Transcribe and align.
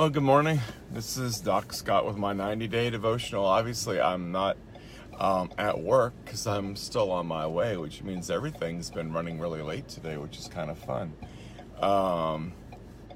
Oh, 0.00 0.08
good 0.08 0.22
morning. 0.22 0.60
This 0.92 1.16
is 1.16 1.40
Doc 1.40 1.72
Scott 1.72 2.06
with 2.06 2.16
my 2.16 2.32
90 2.32 2.68
day 2.68 2.88
devotional. 2.88 3.44
Obviously, 3.44 4.00
I'm 4.00 4.30
not 4.30 4.56
um, 5.18 5.50
at 5.58 5.80
work 5.80 6.14
because 6.24 6.46
I'm 6.46 6.76
still 6.76 7.10
on 7.10 7.26
my 7.26 7.48
way, 7.48 7.76
which 7.76 8.04
means 8.04 8.30
everything's 8.30 8.90
been 8.90 9.12
running 9.12 9.40
really 9.40 9.60
late 9.60 9.88
today, 9.88 10.16
which 10.16 10.38
is 10.38 10.46
kind 10.46 10.70
of 10.70 10.78
fun. 10.78 11.14
Um, 11.82 12.52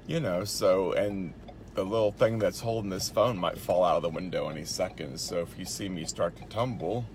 you 0.07 0.19
know, 0.19 0.43
so, 0.43 0.91
and 0.91 1.33
the 1.73 1.85
little 1.85 2.11
thing 2.11 2.37
that's 2.37 2.59
holding 2.59 2.89
this 2.89 3.07
phone 3.07 3.37
might 3.37 3.57
fall 3.57 3.85
out 3.85 3.95
of 3.95 4.01
the 4.01 4.09
window 4.09 4.49
any 4.49 4.65
second. 4.65 5.21
So 5.21 5.39
if 5.39 5.57
you 5.57 5.63
see 5.63 5.87
me 5.87 6.03
start 6.03 6.35
to 6.35 6.43
tumble, 6.47 7.05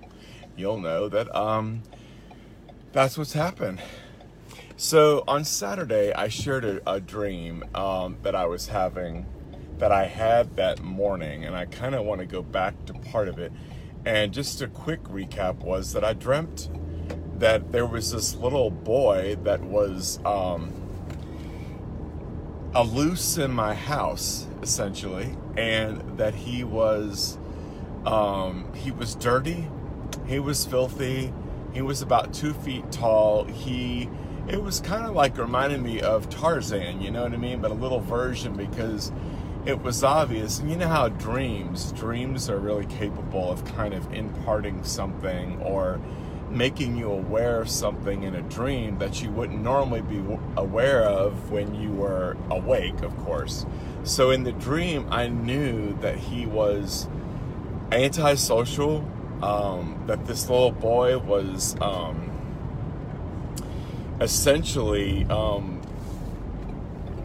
you'll 0.56 0.80
know 0.80 1.10
that 1.10 1.30
um, 1.36 1.82
that's 2.92 3.18
what's 3.18 3.34
happened. 3.34 3.82
So 4.78 5.24
on 5.28 5.44
Saturday, 5.44 6.10
I 6.14 6.28
shared 6.28 6.64
a, 6.64 6.90
a 6.90 7.00
dream 7.00 7.64
um, 7.74 8.16
that 8.22 8.34
I 8.34 8.46
was 8.46 8.68
having 8.68 9.26
that 9.78 9.92
I 9.92 10.06
had 10.06 10.56
that 10.56 10.82
morning, 10.82 11.44
and 11.44 11.54
I 11.54 11.66
kind 11.66 11.94
of 11.94 12.04
want 12.04 12.20
to 12.20 12.26
go 12.26 12.42
back 12.42 12.84
to 12.86 12.94
part 12.94 13.28
of 13.28 13.38
it. 13.38 13.52
And 14.04 14.32
just 14.32 14.60
a 14.62 14.68
quick 14.68 15.02
recap 15.04 15.56
was 15.56 15.92
that 15.92 16.04
I 16.04 16.12
dreamt 16.12 16.68
that 17.38 17.72
there 17.72 17.86
was 17.86 18.12
this 18.12 18.34
little 18.34 18.70
boy 18.70 19.36
that 19.44 19.62
was 19.62 20.18
um, 20.24 20.72
a 22.74 22.82
loose 22.82 23.38
in 23.38 23.52
my 23.52 23.74
house, 23.74 24.46
essentially, 24.62 25.36
and 25.56 26.18
that 26.18 26.34
he 26.34 26.64
was 26.64 27.38
um, 28.04 28.72
he 28.74 28.90
was 28.90 29.14
dirty, 29.14 29.68
he 30.26 30.38
was 30.38 30.64
filthy, 30.64 31.32
he 31.72 31.82
was 31.82 32.02
about 32.02 32.32
two 32.32 32.54
feet 32.54 32.90
tall. 32.90 33.44
He 33.44 34.08
it 34.48 34.62
was 34.62 34.80
kind 34.80 35.04
of 35.04 35.14
like 35.14 35.36
reminding 35.36 35.82
me 35.82 36.00
of 36.00 36.30
Tarzan, 36.30 37.02
you 37.02 37.10
know 37.10 37.22
what 37.22 37.32
I 37.32 37.36
mean, 37.36 37.60
but 37.60 37.70
a 37.70 37.74
little 37.74 38.00
version 38.00 38.56
because 38.56 39.12
it 39.68 39.82
was 39.82 40.02
obvious. 40.02 40.58
And 40.58 40.70
you 40.70 40.76
know 40.76 40.88
how 40.88 41.10
dreams, 41.10 41.92
dreams 41.92 42.48
are 42.48 42.58
really 42.58 42.86
capable 42.86 43.52
of 43.52 43.66
kind 43.66 43.92
of 43.92 44.10
imparting 44.14 44.82
something 44.82 45.60
or 45.60 46.00
making 46.48 46.96
you 46.96 47.10
aware 47.10 47.60
of 47.60 47.68
something 47.68 48.22
in 48.22 48.34
a 48.34 48.40
dream 48.40 48.98
that 48.98 49.22
you 49.22 49.30
wouldn't 49.30 49.62
normally 49.62 50.00
be 50.00 50.24
aware 50.56 51.02
of 51.02 51.50
when 51.50 51.74
you 51.74 51.90
were 51.90 52.34
awake, 52.50 53.02
of 53.02 53.14
course. 53.18 53.66
So 54.04 54.30
in 54.30 54.44
the 54.44 54.52
dream, 54.52 55.06
I 55.10 55.28
knew 55.28 55.92
that 56.00 56.16
he 56.16 56.46
was 56.46 57.06
antisocial, 57.92 59.06
um, 59.42 60.02
that 60.06 60.26
this 60.26 60.48
little 60.48 60.72
boy 60.72 61.18
was 61.18 61.78
um, 61.82 62.30
essentially 64.18 65.26
um, 65.26 65.77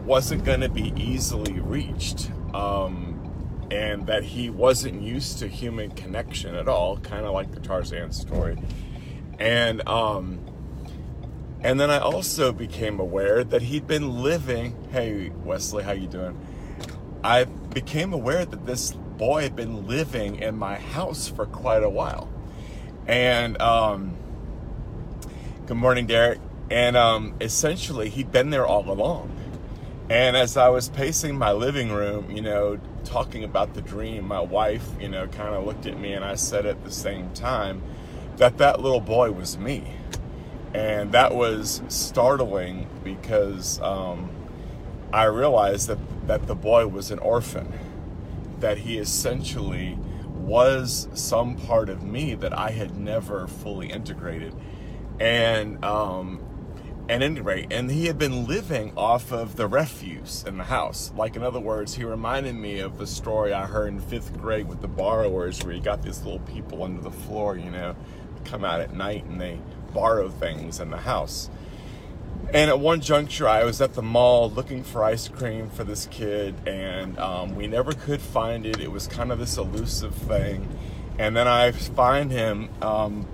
wasn't 0.04 0.44
going 0.44 0.60
to 0.60 0.68
be 0.68 0.92
easily 0.96 1.60
reached. 1.60 2.30
Um, 2.52 3.14
and 3.70 4.06
that 4.06 4.22
he 4.22 4.50
wasn't 4.50 5.02
used 5.02 5.38
to 5.40 5.48
human 5.48 5.90
connection 5.90 6.54
at 6.54 6.68
all, 6.68 6.98
kind 6.98 7.26
of 7.26 7.32
like 7.32 7.52
the 7.52 7.60
Tarzan 7.60 8.12
story. 8.12 8.56
And 9.38 9.86
um, 9.88 10.40
and 11.60 11.80
then 11.80 11.90
I 11.90 11.98
also 11.98 12.52
became 12.52 13.00
aware 13.00 13.42
that 13.42 13.62
he'd 13.62 13.86
been 13.86 14.22
living. 14.22 14.76
Hey 14.90 15.30
Wesley, 15.44 15.82
how 15.82 15.92
you 15.92 16.06
doing? 16.06 16.38
I 17.22 17.44
became 17.44 18.12
aware 18.12 18.44
that 18.44 18.66
this 18.66 18.92
boy 18.92 19.42
had 19.42 19.56
been 19.56 19.86
living 19.86 20.36
in 20.36 20.56
my 20.56 20.76
house 20.76 21.26
for 21.26 21.46
quite 21.46 21.82
a 21.82 21.88
while. 21.88 22.30
And 23.06 23.60
um, 23.60 24.16
good 25.66 25.76
morning, 25.76 26.06
Derek. 26.06 26.38
And 26.70 26.96
um, 26.96 27.34
essentially, 27.40 28.08
he'd 28.08 28.30
been 28.30 28.50
there 28.50 28.66
all 28.66 28.90
along. 28.90 29.30
And 30.10 30.36
as 30.36 30.56
I 30.58 30.68
was 30.68 30.90
pacing 30.90 31.38
my 31.38 31.52
living 31.52 31.90
room, 31.90 32.30
you 32.30 32.42
know, 32.42 32.78
talking 33.04 33.42
about 33.42 33.72
the 33.72 33.80
dream, 33.80 34.28
my 34.28 34.40
wife, 34.40 34.86
you 35.00 35.08
know, 35.08 35.26
kind 35.28 35.54
of 35.54 35.64
looked 35.64 35.86
at 35.86 35.98
me 35.98 36.12
and 36.12 36.24
I 36.24 36.34
said 36.34 36.66
at 36.66 36.84
the 36.84 36.90
same 36.90 37.32
time 37.32 37.82
that 38.36 38.58
that 38.58 38.80
little 38.80 39.00
boy 39.00 39.30
was 39.30 39.56
me. 39.56 39.94
And 40.74 41.12
that 41.12 41.34
was 41.34 41.82
startling 41.88 42.88
because 43.02 43.80
um, 43.80 44.30
I 45.12 45.24
realized 45.24 45.88
that, 45.88 45.98
that 46.26 46.48
the 46.48 46.54
boy 46.54 46.86
was 46.86 47.10
an 47.10 47.20
orphan, 47.20 47.72
that 48.60 48.78
he 48.78 48.98
essentially 48.98 49.96
was 50.26 51.08
some 51.14 51.56
part 51.56 51.88
of 51.88 52.02
me 52.02 52.34
that 52.34 52.52
I 52.52 52.70
had 52.70 52.96
never 52.98 53.46
fully 53.46 53.90
integrated. 53.90 54.54
And 55.18 55.82
um, 55.82 56.40
at 57.08 57.22
any 57.22 57.40
rate, 57.40 57.66
and 57.70 57.90
he 57.90 58.06
had 58.06 58.18
been 58.18 58.46
living 58.46 58.92
off 58.96 59.30
of 59.30 59.56
the 59.56 59.66
refuse 59.66 60.42
in 60.46 60.56
the 60.56 60.64
house. 60.64 61.12
Like, 61.16 61.36
in 61.36 61.42
other 61.42 61.60
words, 61.60 61.94
he 61.94 62.04
reminded 62.04 62.54
me 62.54 62.78
of 62.78 62.96
the 62.96 63.06
story 63.06 63.52
I 63.52 63.66
heard 63.66 63.88
in 63.88 64.00
fifth 64.00 64.36
grade 64.40 64.68
with 64.68 64.80
the 64.80 64.88
borrowers, 64.88 65.62
where 65.62 65.74
you 65.74 65.82
got 65.82 66.02
these 66.02 66.22
little 66.22 66.40
people 66.40 66.82
under 66.82 67.02
the 67.02 67.10
floor, 67.10 67.58
you 67.58 67.70
know, 67.70 67.94
come 68.44 68.64
out 68.64 68.80
at 68.80 68.94
night 68.94 69.24
and 69.24 69.40
they 69.40 69.58
borrow 69.92 70.28
things 70.28 70.80
in 70.80 70.90
the 70.90 70.98
house. 70.98 71.50
And 72.52 72.70
at 72.70 72.78
one 72.78 73.00
juncture, 73.00 73.48
I 73.48 73.64
was 73.64 73.80
at 73.80 73.94
the 73.94 74.02
mall 74.02 74.50
looking 74.50 74.82
for 74.82 75.02
ice 75.02 75.28
cream 75.28 75.70
for 75.70 75.84
this 75.84 76.06
kid, 76.10 76.54
and 76.66 77.18
um, 77.18 77.54
we 77.54 77.66
never 77.66 77.92
could 77.92 78.20
find 78.20 78.64
it. 78.66 78.80
It 78.80 78.90
was 78.90 79.06
kind 79.06 79.30
of 79.32 79.38
this 79.38 79.56
elusive 79.56 80.14
thing. 80.14 80.68
And 81.18 81.36
then 81.36 81.48
I 81.48 81.72
find 81.72 82.30
him. 82.30 82.70
Um, 82.82 83.26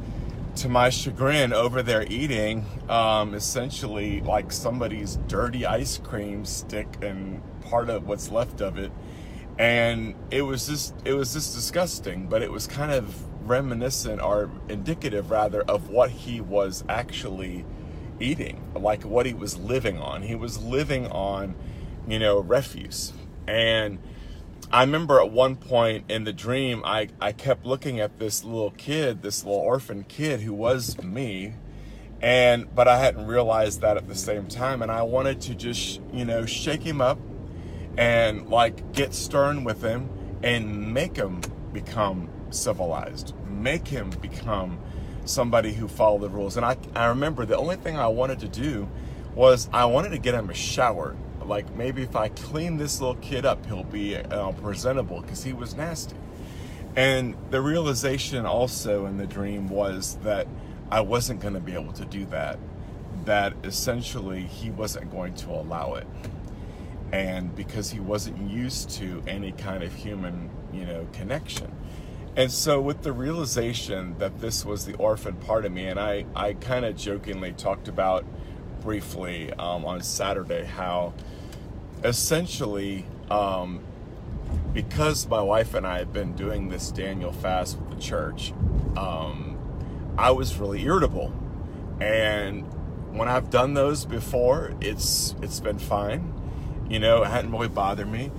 to 0.56 0.68
my 0.68 0.90
chagrin, 0.90 1.52
over 1.52 1.82
there 1.82 2.04
eating 2.08 2.64
um, 2.88 3.34
essentially 3.34 4.20
like 4.20 4.52
somebody's 4.52 5.16
dirty 5.28 5.66
ice 5.66 5.98
cream 5.98 6.44
stick 6.44 6.88
and 7.02 7.42
part 7.62 7.88
of 7.90 8.06
what's 8.06 8.30
left 8.30 8.60
of 8.60 8.78
it. 8.78 8.92
And 9.58 10.14
it 10.30 10.42
was 10.42 10.66
just 10.66 10.94
it 11.04 11.14
was 11.14 11.32
just 11.32 11.54
disgusting, 11.54 12.28
but 12.28 12.42
it 12.42 12.50
was 12.50 12.66
kind 12.66 12.90
of 12.92 13.14
reminiscent 13.46 14.20
or 14.20 14.50
indicative 14.68 15.30
rather 15.30 15.62
of 15.62 15.90
what 15.90 16.10
he 16.10 16.40
was 16.40 16.84
actually 16.88 17.64
eating, 18.20 18.62
like 18.74 19.02
what 19.04 19.26
he 19.26 19.34
was 19.34 19.58
living 19.58 19.98
on. 19.98 20.22
He 20.22 20.34
was 20.34 20.62
living 20.62 21.06
on, 21.08 21.54
you 22.08 22.18
know, 22.18 22.40
refuse. 22.40 23.12
And 23.46 23.98
I 24.72 24.82
remember 24.82 25.19
at 25.19 25.32
one 25.32 25.56
point 25.56 26.08
in 26.08 26.22
the 26.22 26.32
dream, 26.32 26.82
I, 26.84 27.08
I 27.20 27.32
kept 27.32 27.66
looking 27.66 27.98
at 27.98 28.20
this 28.20 28.44
little 28.44 28.70
kid, 28.70 29.20
this 29.20 29.44
little 29.44 29.58
orphan 29.58 30.04
kid 30.04 30.42
who 30.42 30.54
was 30.54 30.97
me, 31.03 31.54
and 32.22 32.72
but 32.72 32.86
I 32.86 32.98
hadn't 32.98 33.26
realized 33.26 33.80
that 33.80 33.97
at 33.97 34.06
the 34.06 34.14
same 34.14 34.47
time, 34.47 34.80
and 34.80 34.92
I 34.92 35.03
wanted 35.03 35.41
to 35.42 35.56
just 35.56 36.00
you 36.12 36.25
know 36.25 36.47
shake 36.47 36.82
him 36.82 37.00
up 37.00 37.19
and 37.97 38.48
like 38.48 38.92
get 38.92 39.12
stern 39.12 39.64
with 39.64 39.82
him 39.82 40.09
and 40.41 40.94
make 40.94 41.16
him 41.16 41.41
become 41.72 42.28
civilized, 42.50 43.34
make 43.48 43.88
him 43.88 44.10
become 44.22 44.78
somebody 45.25 45.72
who 45.72 45.88
followed 45.88 46.20
the 46.20 46.28
rules. 46.28 46.56
And 46.56 46.64
I 46.64 46.76
I 46.94 47.06
remember 47.06 47.44
the 47.44 47.56
only 47.56 47.76
thing 47.76 47.97
I 47.97 48.06
wanted 48.06 48.38
to 48.38 48.48
do 48.48 48.88
was 49.34 49.69
I 49.72 49.86
wanted 49.86 50.10
to 50.10 50.19
get 50.19 50.34
him 50.34 50.48
a 50.48 50.54
shower 50.54 51.16
like 51.50 51.74
maybe 51.74 52.02
if 52.02 52.16
I 52.16 52.28
clean 52.28 52.78
this 52.78 53.00
little 53.00 53.16
kid 53.16 53.44
up, 53.44 53.66
he'll 53.66 53.84
be 53.84 54.16
uh, 54.16 54.52
presentable 54.52 55.20
because 55.20 55.44
he 55.44 55.52
was 55.52 55.74
nasty. 55.74 56.16
And 56.96 57.36
the 57.50 57.60
realization 57.60 58.46
also 58.46 59.04
in 59.04 59.18
the 59.18 59.26
dream 59.26 59.68
was 59.68 60.16
that 60.22 60.46
I 60.90 61.00
wasn't 61.02 61.40
going 61.40 61.54
to 61.54 61.60
be 61.60 61.74
able 61.74 61.92
to 61.94 62.04
do 62.04 62.24
that. 62.26 62.58
That 63.24 63.54
essentially 63.64 64.42
he 64.42 64.70
wasn't 64.70 65.10
going 65.10 65.34
to 65.34 65.50
allow 65.50 65.94
it. 65.94 66.06
And 67.12 67.54
because 67.54 67.90
he 67.90 68.00
wasn't 68.00 68.48
used 68.48 68.90
to 68.92 69.22
any 69.26 69.52
kind 69.52 69.82
of 69.82 69.92
human, 69.92 70.50
you 70.72 70.86
know, 70.86 71.06
connection. 71.12 71.72
And 72.36 72.52
so, 72.52 72.80
with 72.80 73.02
the 73.02 73.12
realization 73.12 74.16
that 74.18 74.40
this 74.40 74.64
was 74.64 74.86
the 74.86 74.94
orphan 74.94 75.34
part 75.34 75.64
of 75.64 75.72
me, 75.72 75.88
and 75.88 75.98
I, 75.98 76.26
I 76.36 76.52
kind 76.52 76.84
of 76.84 76.96
jokingly 76.96 77.52
talked 77.52 77.88
about 77.88 78.24
briefly 78.80 79.52
um, 79.54 79.84
on 79.84 80.00
Saturday 80.00 80.64
how 80.64 81.12
essentially, 82.04 83.06
um, 83.30 83.80
because 84.72 85.26
my 85.28 85.41
wife 85.41 85.74
and 85.74 85.86
I 85.86 85.98
have 85.98 86.12
been 86.12 86.34
doing 86.34 86.68
this 86.68 86.91
Daniel 86.91 87.32
fast 87.32 87.78
with 87.78 87.91
the 87.91 88.00
church, 88.00 88.52
um, 88.97 89.58
I 90.18 90.30
was 90.30 90.56
really 90.58 90.82
irritable. 90.82 91.32
And 92.00 92.64
when 93.12 93.28
I've 93.28 93.50
done 93.50 93.74
those 93.74 94.04
before, 94.04 94.72
it's 94.80 95.34
it's 95.42 95.60
been 95.60 95.78
fine. 95.78 96.34
You 96.88 96.98
know, 96.98 97.22
it 97.22 97.28
hadn't 97.28 97.52
really 97.52 97.68
bothered 97.68 98.10
me. 98.10 98.30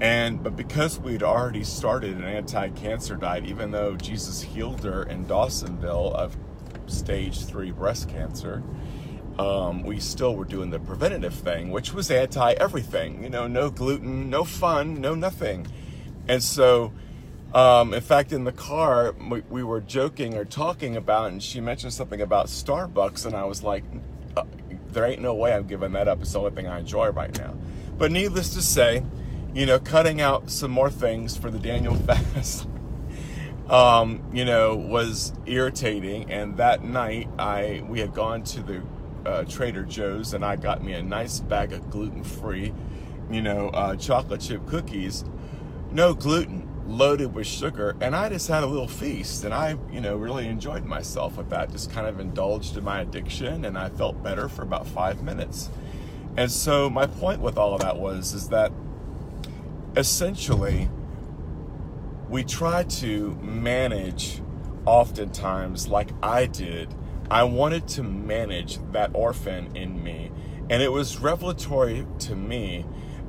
And 0.00 0.42
but 0.42 0.56
because 0.56 0.98
we'd 0.98 1.22
already 1.22 1.62
started 1.62 2.16
an 2.16 2.24
anti-cancer 2.24 3.16
diet, 3.16 3.44
even 3.44 3.70
though 3.70 3.96
Jesus 3.96 4.40
healed 4.40 4.82
her 4.84 5.02
in 5.02 5.26
Dawsonville 5.26 6.14
of 6.14 6.36
stage 6.86 7.44
three 7.44 7.70
breast 7.70 8.08
cancer, 8.08 8.62
um, 9.40 9.82
we 9.84 9.98
still 9.98 10.36
were 10.36 10.44
doing 10.44 10.68
the 10.68 10.78
preventative 10.78 11.32
thing, 11.32 11.70
which 11.70 11.94
was 11.94 12.10
anti 12.10 12.52
everything. 12.52 13.22
You 13.24 13.30
know, 13.30 13.46
no 13.46 13.70
gluten, 13.70 14.28
no 14.28 14.44
fun, 14.44 15.00
no 15.00 15.14
nothing. 15.14 15.66
And 16.28 16.42
so, 16.42 16.92
um, 17.54 17.94
in 17.94 18.02
fact, 18.02 18.32
in 18.32 18.44
the 18.44 18.52
car, 18.52 19.14
we, 19.30 19.40
we, 19.48 19.62
were 19.62 19.80
joking 19.80 20.36
or 20.36 20.44
talking 20.44 20.94
about, 20.94 21.32
and 21.32 21.42
she 21.42 21.58
mentioned 21.58 21.94
something 21.94 22.20
about 22.20 22.48
Starbucks, 22.48 23.24
and 23.24 23.34
I 23.34 23.44
was 23.44 23.62
like, 23.62 23.82
uh, 24.36 24.44
there 24.90 25.06
ain't 25.06 25.22
no 25.22 25.34
way 25.34 25.54
I'm 25.54 25.66
giving 25.66 25.92
that 25.92 26.06
up. 26.06 26.20
It's 26.20 26.34
the 26.34 26.40
only 26.40 26.50
thing 26.50 26.66
I 26.66 26.78
enjoy 26.78 27.08
right 27.08 27.36
now. 27.38 27.54
But 27.96 28.12
needless 28.12 28.52
to 28.54 28.62
say, 28.62 29.02
you 29.54 29.64
know, 29.64 29.78
cutting 29.78 30.20
out 30.20 30.50
some 30.50 30.70
more 30.70 30.90
things 30.90 31.38
for 31.38 31.50
the 31.50 31.58
Daniel 31.58 31.94
fast, 32.06 32.68
um, 33.70 34.22
you 34.34 34.44
know, 34.44 34.76
was 34.76 35.32
irritating. 35.46 36.30
And 36.30 36.58
that 36.58 36.84
night, 36.84 37.28
I 37.38 37.82
we 37.88 38.00
had 38.00 38.12
gone 38.12 38.42
to 38.44 38.62
the 38.62 38.82
uh, 39.26 39.44
Trader 39.44 39.84
Joe's, 39.84 40.34
and 40.34 40.44
I 40.44 40.56
got 40.56 40.82
me 40.82 40.92
a 40.92 41.02
nice 41.02 41.40
bag 41.40 41.72
of 41.72 41.90
gluten 41.90 42.24
free, 42.24 42.72
you 43.30 43.42
know, 43.42 43.68
uh, 43.68 43.96
chocolate 43.96 44.40
chip 44.40 44.66
cookies, 44.66 45.24
no 45.90 46.14
gluten, 46.14 46.68
loaded 46.86 47.34
with 47.34 47.46
sugar, 47.46 47.96
and 48.00 48.16
I 48.16 48.28
just 48.28 48.48
had 48.48 48.62
a 48.62 48.66
little 48.66 48.88
feast, 48.88 49.44
and 49.44 49.54
I, 49.54 49.76
you 49.92 50.00
know, 50.00 50.16
really 50.16 50.48
enjoyed 50.48 50.84
myself 50.84 51.36
with 51.36 51.50
that. 51.50 51.70
Just 51.70 51.92
kind 51.92 52.06
of 52.06 52.18
indulged 52.18 52.76
in 52.76 52.84
my 52.84 53.00
addiction, 53.02 53.64
and 53.64 53.78
I 53.78 53.90
felt 53.90 54.22
better 54.22 54.48
for 54.48 54.62
about 54.62 54.86
five 54.86 55.22
minutes. 55.22 55.70
And 56.36 56.50
so 56.50 56.90
my 56.90 57.06
point 57.06 57.40
with 57.40 57.56
all 57.56 57.74
of 57.74 57.80
that 57.80 57.96
was 57.96 58.34
is 58.34 58.48
that 58.48 58.72
essentially 59.96 60.88
we 62.28 62.44
try 62.44 62.84
to 62.84 63.36
manage 63.42 64.40
oftentimes 64.86 65.88
like 65.88 66.10
I 66.22 66.46
did. 66.46 66.94
I 67.30 67.44
wanted 67.44 67.86
to 67.88 68.02
manage 68.02 68.78
that 68.90 69.10
orphan 69.14 69.76
in 69.76 70.02
me. 70.02 70.32
And 70.68 70.82
it 70.82 70.90
was 70.90 71.18
revelatory 71.18 72.06
to 72.20 72.34
me 72.34 72.84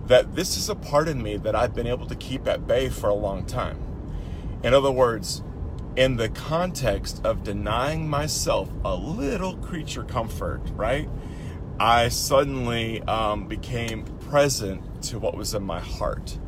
that 0.08 0.36
this 0.36 0.58
is 0.58 0.70
a 0.70 0.76
part 0.76 1.08
of 1.08 1.18
me 1.18 1.38
that 1.38 1.56
I've 1.56 1.76
been 1.76 1.88
able 1.88 2.08
to 2.08 2.16
keep 2.16 2.48
at 2.48 2.66
bay 2.66 2.90
for 2.90 3.10
a 3.10 3.14
long 3.14 3.46
time. 3.46 3.80
In 4.64 4.74
other 4.74 4.92
words, 4.92 5.44
in 5.96 6.16
the 6.16 6.30
context 6.30 7.22
of 7.24 7.44
denying 7.44 8.10
myself 8.10 8.70
a 8.84 8.96
little 8.96 9.58
creature 9.58 10.04
comfort, 10.04 10.62
right? 10.74 11.08
I 11.80 12.10
suddenly 12.10 13.02
um, 13.04 13.48
became 13.48 14.06
present 14.06 15.04
to 15.04 15.20
what 15.20 15.36
was 15.36 15.54
in 15.54 15.64
my 15.64 15.80
heart. 15.80 16.40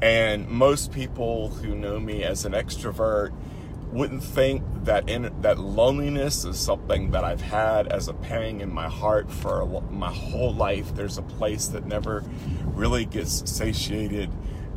And 0.00 0.48
most 0.48 0.92
people 0.92 1.48
who 1.48 1.74
know 1.74 1.98
me 1.98 2.22
as 2.22 2.44
an 2.44 2.52
extrovert 2.52 3.32
wouldn't 3.92 4.22
think 4.22 4.62
that 4.84 5.08
in 5.08 5.34
that 5.42 5.58
loneliness 5.58 6.44
is 6.44 6.58
something 6.58 7.10
that 7.12 7.24
I've 7.24 7.40
had 7.40 7.88
as 7.88 8.08
a 8.08 8.14
pang 8.14 8.60
in 8.60 8.72
my 8.72 8.88
heart 8.88 9.30
for 9.30 9.64
my 9.90 10.12
whole 10.12 10.52
life. 10.52 10.94
There's 10.94 11.18
a 11.18 11.22
place 11.22 11.68
that 11.68 11.86
never 11.86 12.24
really 12.64 13.04
gets 13.04 13.50
satiated, 13.50 14.30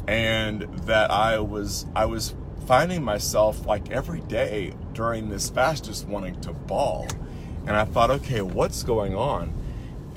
and 0.07 0.61
that 0.85 1.11
I 1.11 1.39
was 1.39 1.85
I 1.95 2.05
was 2.05 2.35
finding 2.67 3.03
myself 3.03 3.65
like 3.65 3.91
every 3.91 4.21
day 4.21 4.73
during 4.93 5.29
this 5.29 5.49
fast 5.49 5.85
just 5.85 6.07
wanting 6.07 6.39
to 6.41 6.53
bawl, 6.53 7.07
and 7.65 7.75
I 7.75 7.85
thought, 7.85 8.11
okay, 8.11 8.41
what's 8.41 8.83
going 8.83 9.15
on? 9.15 9.53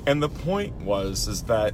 And 0.05 0.21
the 0.21 0.29
point 0.29 0.75
was 0.81 1.27
is 1.27 1.43
that 1.43 1.73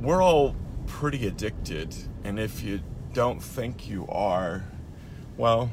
we're 0.00 0.22
all 0.22 0.56
pretty 0.86 1.26
addicted, 1.26 1.94
and 2.24 2.38
if 2.38 2.62
you 2.62 2.80
don't 3.12 3.42
think 3.42 3.88
you 3.88 4.06
are, 4.08 4.64
well, 5.40 5.70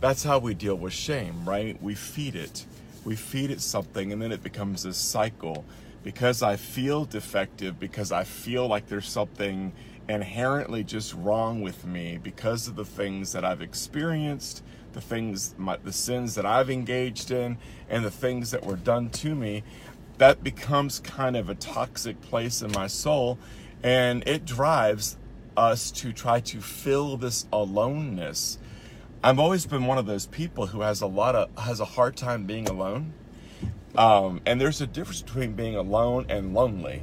that's 0.00 0.22
how 0.24 0.38
we 0.38 0.54
deal 0.54 0.74
with 0.74 0.94
shame, 0.94 1.44
right? 1.44 1.80
We 1.82 1.94
feed 1.94 2.34
it. 2.34 2.64
We 3.04 3.14
feed 3.14 3.50
it 3.50 3.60
something, 3.60 4.10
and 4.10 4.22
then 4.22 4.32
it 4.32 4.42
becomes 4.42 4.86
a 4.86 4.94
cycle. 4.94 5.66
Because 6.02 6.42
I 6.42 6.56
feel 6.56 7.04
defective, 7.04 7.78
because 7.78 8.10
I 8.10 8.24
feel 8.24 8.66
like 8.66 8.88
there's 8.88 9.06
something 9.06 9.72
inherently 10.08 10.82
just 10.82 11.12
wrong 11.12 11.60
with 11.60 11.84
me 11.84 12.18
because 12.22 12.66
of 12.66 12.74
the 12.74 12.86
things 12.86 13.32
that 13.32 13.44
I've 13.44 13.60
experienced, 13.60 14.64
the 14.94 15.02
things, 15.02 15.54
my, 15.58 15.76
the 15.76 15.92
sins 15.92 16.34
that 16.36 16.46
I've 16.46 16.70
engaged 16.70 17.30
in, 17.30 17.58
and 17.90 18.04
the 18.04 18.10
things 18.10 18.50
that 18.52 18.64
were 18.64 18.76
done 18.76 19.10
to 19.10 19.34
me, 19.34 19.62
that 20.16 20.42
becomes 20.42 21.00
kind 21.00 21.36
of 21.36 21.50
a 21.50 21.54
toxic 21.54 22.18
place 22.22 22.62
in 22.62 22.72
my 22.72 22.86
soul 22.86 23.38
and 23.82 24.22
it 24.26 24.44
drives 24.44 25.16
us 25.56 25.90
to 25.90 26.12
try 26.12 26.38
to 26.38 26.60
fill 26.60 27.16
this 27.16 27.46
aloneness 27.52 28.58
i've 29.22 29.38
always 29.38 29.66
been 29.66 29.86
one 29.86 29.98
of 29.98 30.06
those 30.06 30.26
people 30.26 30.66
who 30.66 30.80
has 30.80 31.00
a 31.00 31.06
lot 31.06 31.34
of 31.34 31.48
has 31.58 31.80
a 31.80 31.84
hard 31.84 32.16
time 32.16 32.44
being 32.44 32.68
alone 32.68 33.12
um, 33.94 34.40
and 34.46 34.58
there's 34.58 34.80
a 34.80 34.86
difference 34.86 35.20
between 35.20 35.52
being 35.52 35.76
alone 35.76 36.26
and 36.28 36.54
lonely 36.54 37.02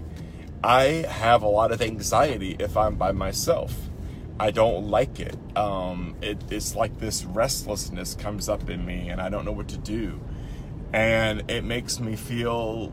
i 0.64 0.84
have 1.08 1.44
a 1.44 1.48
lot 1.48 1.72
of 1.72 1.82
anxiety 1.82 2.56
if 2.60 2.76
i'm 2.76 2.96
by 2.96 3.12
myself 3.12 3.76
i 4.40 4.52
don't 4.52 4.88
like 4.88 5.20
it. 5.20 5.36
Um, 5.56 6.16
it 6.22 6.38
it's 6.50 6.76
like 6.76 6.98
this 7.00 7.26
restlessness 7.26 8.16
comes 8.16 8.50
up 8.50 8.70
in 8.70 8.86
me 8.86 9.10
and 9.10 9.22
i 9.22 9.30
don't 9.30 9.46
know 9.46 9.52
what 9.52 9.68
to 9.70 9.78
do 9.78 10.20
and 10.94 11.50
it 11.50 11.64
makes 11.64 12.00
me 12.00 12.16
feel 12.16 12.92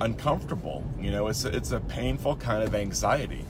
uncomfortable. 0.00 0.84
You 1.00 1.10
know, 1.10 1.28
it's 1.28 1.44
a, 1.44 1.54
it's 1.54 1.72
a 1.72 1.80
painful 1.80 2.36
kind 2.36 2.62
of 2.62 2.74
anxiety, 2.74 3.44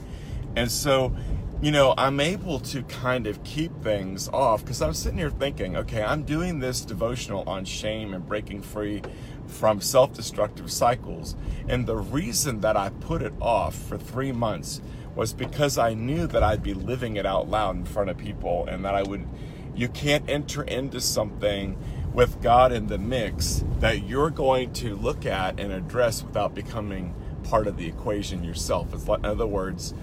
and 0.55 0.71
so 0.71 1.15
you 1.61 1.71
know 1.71 1.93
I'm 1.97 2.19
able 2.19 2.59
to 2.59 2.83
kind 2.83 3.25
of 3.25 3.43
keep 3.43 3.81
things 3.81 4.29
off 4.29 4.63
because 4.63 4.81
I'm 4.81 4.93
sitting 4.93 5.17
here 5.17 5.31
thinking, 5.31 5.75
okay, 5.77 6.03
I'm 6.03 6.23
doing 6.23 6.59
this 6.59 6.81
devotional 6.81 7.47
on 7.49 7.65
shame 7.65 8.13
and 8.13 8.25
breaking 8.25 8.61
free 8.61 9.01
from 9.47 9.81
self-destructive 9.81 10.71
cycles, 10.71 11.35
and 11.67 11.87
the 11.87 11.97
reason 11.97 12.61
that 12.61 12.77
I 12.77 12.89
put 12.89 13.21
it 13.21 13.33
off 13.41 13.75
for 13.75 13.97
three 13.97 14.31
months 14.31 14.81
was 15.15 15.33
because 15.33 15.79
I 15.79 15.95
knew 15.95 16.27
that 16.27 16.43
I'd 16.43 16.61
be 16.61 16.75
living 16.75 17.17
it 17.17 17.25
out 17.25 17.49
loud 17.49 17.75
in 17.75 17.85
front 17.85 18.11
of 18.11 18.17
people, 18.17 18.65
and 18.67 18.85
that 18.85 18.93
I 18.93 19.03
would. 19.03 19.27
You 19.75 19.87
can't 19.87 20.27
enter 20.27 20.63
into 20.63 20.99
something 20.99 21.77
with 22.11 22.41
God 22.41 22.71
in 22.71 22.87
the 22.87 22.97
mix 22.97 23.63
that 23.79 24.03
you're 24.03 24.31
going 24.31 24.73
to 24.73 24.95
look 24.95 25.23
at 25.23 25.59
and 25.59 25.71
address 25.71 26.23
without 26.23 26.55
becoming 26.55 27.13
part 27.43 27.67
of 27.67 27.77
the 27.77 27.87
equation 27.87 28.43
yourself. 28.43 28.91
It's 28.91 29.07
like, 29.07 29.19
in 29.19 29.25
other 29.25 29.45
words, 29.45 29.93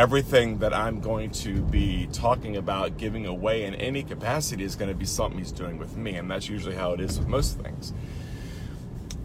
everything 0.00 0.56
that 0.56 0.72
I'm 0.72 0.98
going 0.98 1.28
to 1.30 1.60
be 1.60 2.08
talking 2.10 2.56
about 2.56 2.96
giving 2.96 3.26
away 3.26 3.64
in 3.64 3.74
any 3.74 4.02
capacity 4.02 4.64
is 4.64 4.74
going 4.74 4.90
to 4.90 4.96
be 4.96 5.04
something 5.04 5.38
he's 5.38 5.52
doing 5.52 5.76
with 5.76 5.94
me, 5.94 6.14
and 6.14 6.30
that's 6.30 6.48
usually 6.48 6.74
how 6.74 6.94
it 6.94 7.00
is 7.00 7.18
with 7.18 7.28
most 7.28 7.58
things. 7.58 7.92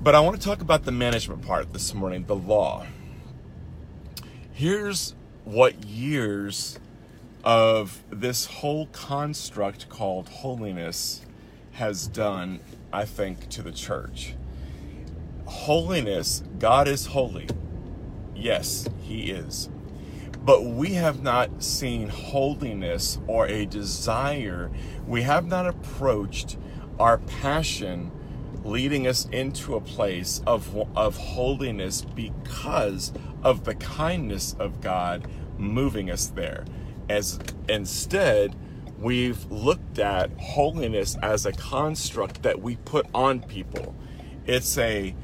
But 0.04 0.16
I 0.16 0.20
want 0.20 0.36
to 0.36 0.42
talk 0.46 0.60
about 0.60 0.84
the 0.84 0.92
management 0.92 1.44
part 1.44 1.72
this 1.72 1.94
morning, 1.94 2.26
the 2.26 2.36
law. 2.36 2.88
Here's 4.52 5.16
what 5.46 5.86
years 5.86 6.78
of 7.46 8.04
this 8.10 8.46
whole 8.46 8.88
construct 8.88 9.88
called 9.88 10.28
holiness 10.28 11.22
has 11.72 12.06
done, 12.06 12.60
I 12.92 13.06
think, 13.06 13.48
to 13.52 13.62
the 13.62 13.72
church. 13.72 14.34
Holiness, 15.46 16.44
God 16.60 16.90
is 16.90 17.06
holy. 17.06 17.48
Yes, 18.36 18.90
He 19.04 19.32
is. 19.32 19.70
But 20.46 20.64
we 20.64 20.94
have 20.94 21.24
not 21.24 21.64
seen 21.64 22.08
holiness 22.08 23.18
or 23.26 23.48
a 23.48 23.66
desire. 23.66 24.70
We 25.08 25.24
have 25.24 25.48
not 25.48 25.66
approached 25.66 26.58
our 27.00 27.18
passion 27.18 28.12
leading 28.64 29.08
us 29.08 29.28
into 29.32 29.76
a 29.76 29.82
place 29.82 30.44
of, 30.46 30.76
of 30.96 31.18
holiness 31.18 32.02
because 32.02 33.12
of 33.44 33.64
the 33.64 33.76
kindness 33.76 34.56
of 34.60 34.82
God 34.82 35.28
moving 35.58 36.12
us 36.12 36.28
there. 36.28 36.66
As 37.10 37.40
instead, 37.68 38.56
we've 39.00 39.50
looked 39.52 39.98
at 39.98 40.32
holiness 40.40 41.18
as 41.24 41.48
a 41.48 41.54
construct 41.54 42.44
that 42.44 42.62
we 42.62 42.76
put 42.78 43.08
on 43.16 43.42
people. 43.42 43.96
It's 44.46 44.78
a 44.78 45.16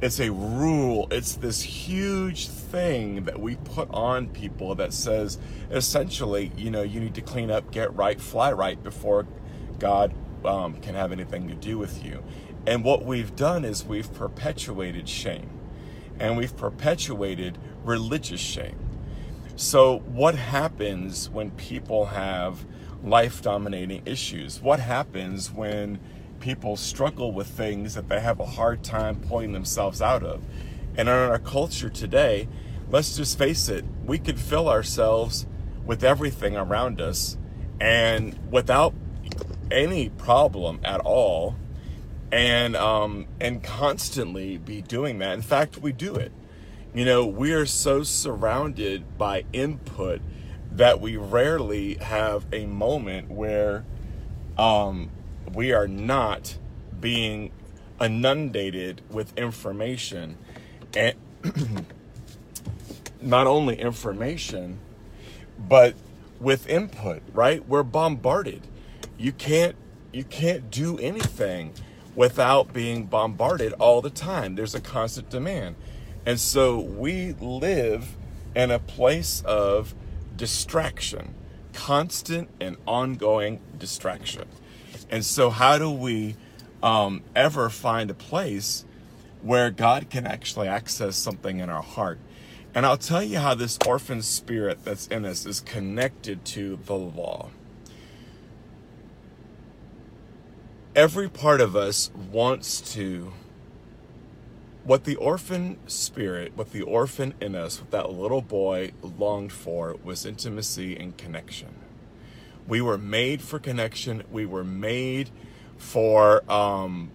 it's 0.00 0.20
a 0.20 0.30
rule. 0.30 1.08
It's 1.10 1.34
this 1.34 1.62
huge 1.62 2.48
thing 2.48 3.24
that 3.24 3.40
we 3.40 3.56
put 3.56 3.90
on 3.90 4.28
people 4.28 4.74
that 4.76 4.92
says 4.92 5.38
essentially, 5.70 6.52
you 6.56 6.70
know, 6.70 6.82
you 6.82 7.00
need 7.00 7.14
to 7.14 7.22
clean 7.22 7.50
up, 7.50 7.70
get 7.70 7.94
right, 7.94 8.20
fly 8.20 8.52
right 8.52 8.82
before 8.82 9.26
God 9.78 10.14
um, 10.44 10.80
can 10.80 10.94
have 10.94 11.12
anything 11.12 11.48
to 11.48 11.54
do 11.54 11.78
with 11.78 12.04
you. 12.04 12.22
And 12.66 12.84
what 12.84 13.04
we've 13.04 13.34
done 13.34 13.64
is 13.64 13.84
we've 13.84 14.12
perpetuated 14.12 15.08
shame 15.08 15.50
and 16.20 16.36
we've 16.36 16.56
perpetuated 16.56 17.58
religious 17.84 18.40
shame. 18.40 18.78
So, 19.56 19.98
what 20.00 20.36
happens 20.36 21.28
when 21.28 21.50
people 21.52 22.06
have 22.06 22.64
life 23.02 23.42
dominating 23.42 24.02
issues. 24.06 24.60
What 24.60 24.80
happens 24.80 25.52
when 25.52 25.98
people 26.40 26.76
struggle 26.76 27.32
with 27.32 27.46
things 27.46 27.94
that 27.94 28.08
they 28.08 28.20
have 28.20 28.40
a 28.40 28.46
hard 28.46 28.82
time 28.82 29.16
pulling 29.16 29.52
themselves 29.52 30.00
out 30.02 30.22
of? 30.22 30.44
And 30.96 31.08
in 31.08 31.14
our 31.14 31.38
culture 31.38 31.88
today, 31.88 32.48
let's 32.90 33.16
just 33.16 33.38
face 33.38 33.68
it, 33.68 33.84
we 34.04 34.18
could 34.18 34.38
fill 34.38 34.68
ourselves 34.68 35.46
with 35.84 36.04
everything 36.04 36.56
around 36.56 37.00
us 37.00 37.36
and 37.80 38.38
without 38.50 38.94
any 39.70 40.08
problem 40.08 40.80
at 40.84 41.00
all 41.00 41.56
and 42.30 42.76
um, 42.76 43.26
and 43.40 43.62
constantly 43.62 44.58
be 44.58 44.82
doing 44.82 45.18
that. 45.18 45.34
In 45.34 45.42
fact, 45.42 45.78
we 45.78 45.92
do 45.92 46.14
it. 46.14 46.32
You 46.94 47.04
know, 47.04 47.26
we 47.26 47.52
are 47.52 47.66
so 47.66 48.02
surrounded 48.02 49.18
by 49.18 49.44
input 49.52 50.20
that 50.72 51.00
we 51.00 51.16
rarely 51.16 51.94
have 51.96 52.46
a 52.52 52.66
moment 52.66 53.30
where 53.30 53.84
um, 54.56 55.10
we 55.54 55.72
are 55.72 55.88
not 55.88 56.56
being 57.00 57.52
inundated 58.00 59.02
with 59.10 59.36
information. 59.36 60.36
And 60.96 61.16
not 63.20 63.46
only 63.46 63.80
information, 63.80 64.78
but 65.58 65.94
with 66.40 66.68
input, 66.68 67.22
right? 67.32 67.66
We're 67.66 67.82
bombarded. 67.82 68.66
You 69.16 69.32
can't 69.32 69.76
you 70.12 70.24
can't 70.24 70.70
do 70.70 70.96
anything 70.98 71.72
without 72.14 72.72
being 72.72 73.04
bombarded 73.04 73.72
all 73.74 74.00
the 74.00 74.10
time. 74.10 74.54
There's 74.54 74.74
a 74.74 74.80
constant 74.80 75.28
demand. 75.30 75.76
And 76.24 76.40
so 76.40 76.80
we 76.80 77.32
live 77.34 78.16
in 78.54 78.70
a 78.70 78.78
place 78.78 79.42
of 79.44 79.94
distraction, 80.36 81.34
constant 81.72 82.48
and 82.60 82.76
ongoing 82.86 83.60
distraction. 83.78 84.48
And 85.10 85.24
so, 85.24 85.50
how 85.50 85.78
do 85.78 85.90
we 85.90 86.36
um, 86.82 87.22
ever 87.34 87.70
find 87.70 88.10
a 88.10 88.14
place 88.14 88.84
where 89.42 89.70
God 89.70 90.10
can 90.10 90.26
actually 90.26 90.68
access 90.68 91.16
something 91.16 91.58
in 91.60 91.70
our 91.70 91.82
heart? 91.82 92.18
And 92.74 92.84
I'll 92.84 92.98
tell 92.98 93.22
you 93.22 93.38
how 93.38 93.54
this 93.54 93.78
orphan 93.86 94.22
spirit 94.22 94.84
that's 94.84 95.06
in 95.06 95.24
us 95.24 95.46
is 95.46 95.60
connected 95.60 96.44
to 96.46 96.78
the 96.84 96.94
law. 96.94 97.50
Every 100.94 101.28
part 101.28 101.60
of 101.60 101.74
us 101.74 102.10
wants 102.30 102.80
to, 102.94 103.32
what 104.84 105.04
the 105.04 105.16
orphan 105.16 105.78
spirit, 105.86 106.52
what 106.56 106.72
the 106.72 106.82
orphan 106.82 107.34
in 107.40 107.54
us, 107.54 107.80
what 107.80 107.90
that 107.92 108.12
little 108.12 108.42
boy 108.42 108.92
longed 109.02 109.52
for 109.52 109.96
was 110.02 110.26
intimacy 110.26 110.96
and 110.96 111.16
connection. 111.16 111.87
We 112.68 112.82
were 112.82 112.98
made 112.98 113.40
for 113.40 113.58
connection. 113.58 114.22
We 114.30 114.44
were 114.44 114.62
made 114.62 115.30
for 115.78 116.48
um, 116.52 117.10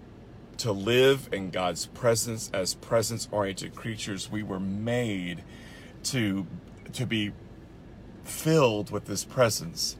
to 0.57 0.71
live 0.71 1.29
in 1.31 1.51
God's 1.51 1.85
presence 1.85 2.49
as 2.51 2.73
presence-oriented 2.73 3.75
creatures. 3.75 4.31
We 4.31 4.41
were 4.41 4.59
made 4.59 5.43
to 6.05 6.47
to 6.93 7.05
be 7.05 7.31
filled 8.23 8.89
with 8.89 9.07
His 9.07 9.23
presence. 9.23 9.95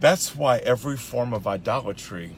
That's 0.00 0.36
why 0.36 0.58
every 0.58 0.98
form 0.98 1.32
of 1.32 1.46
idolatry 1.46 2.36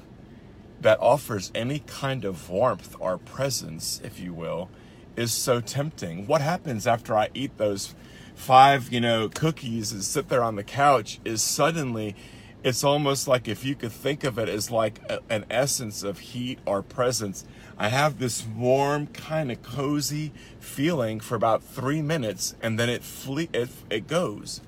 that 0.81 1.01
offers 1.01 1.51
any 1.55 1.81
kind 1.81 2.25
of 2.25 2.49
warmth 2.49 2.95
or 3.01 3.19
presence, 3.19 4.01
if 4.05 4.21
you 4.21 4.33
will, 4.33 4.69
is 5.17 5.33
so 5.33 5.61
tempting. 5.61 6.27
What 6.27 6.41
happens 6.41 6.87
after 6.87 7.17
I 7.17 7.31
eat 7.35 7.57
those 7.57 7.95
five, 8.37 8.93
you 8.93 9.01
know, 9.01 9.29
cookies 9.29 9.91
and 9.91 10.05
sit 10.05 10.29
there 10.29 10.45
on 10.45 10.55
the 10.55 10.63
couch 10.63 11.19
is 11.25 11.43
suddenly 11.43 12.15
it's 12.63 12.85
almost 12.85 13.27
like 13.27 13.49
if 13.49 13.65
you 13.65 13.75
could 13.75 13.93
think 13.93 14.25
of 14.25 14.39
it 14.39 14.49
as 14.49 14.71
like 14.71 15.01
a, 15.09 15.21
an 15.29 15.45
essence 15.51 16.03
of 16.03 16.19
heat 16.19 16.59
or 16.67 16.83
presence. 16.83 17.45
I 17.79 17.89
have 17.89 18.19
this 18.19 18.47
warm, 18.47 19.09
kind 19.09 19.51
of 19.51 19.63
cozy 19.63 20.33
feeling 20.61 21.21
for 21.21 21.35
about 21.35 21.63
three 21.63 22.03
minutes, 22.03 22.55
and 22.63 22.79
then 22.79 22.89
it 22.89 23.03
flee 23.03 23.49
it, 23.53 23.69
it 23.91 24.07
goes, 24.07 24.61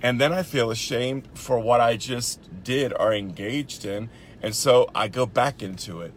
and 0.00 0.20
then 0.20 0.32
I 0.32 0.42
feel 0.42 0.70
ashamed 0.70 1.28
for 1.34 1.58
what 1.58 1.80
I 1.80 1.96
just 1.96 2.64
did 2.64 2.92
or 2.98 3.12
engaged 3.12 3.84
in, 3.84 4.10
and 4.40 4.54
so 4.54 4.88
I 4.94 5.08
go 5.08 5.26
back 5.26 5.62
into 5.62 6.00
it, 6.00 6.12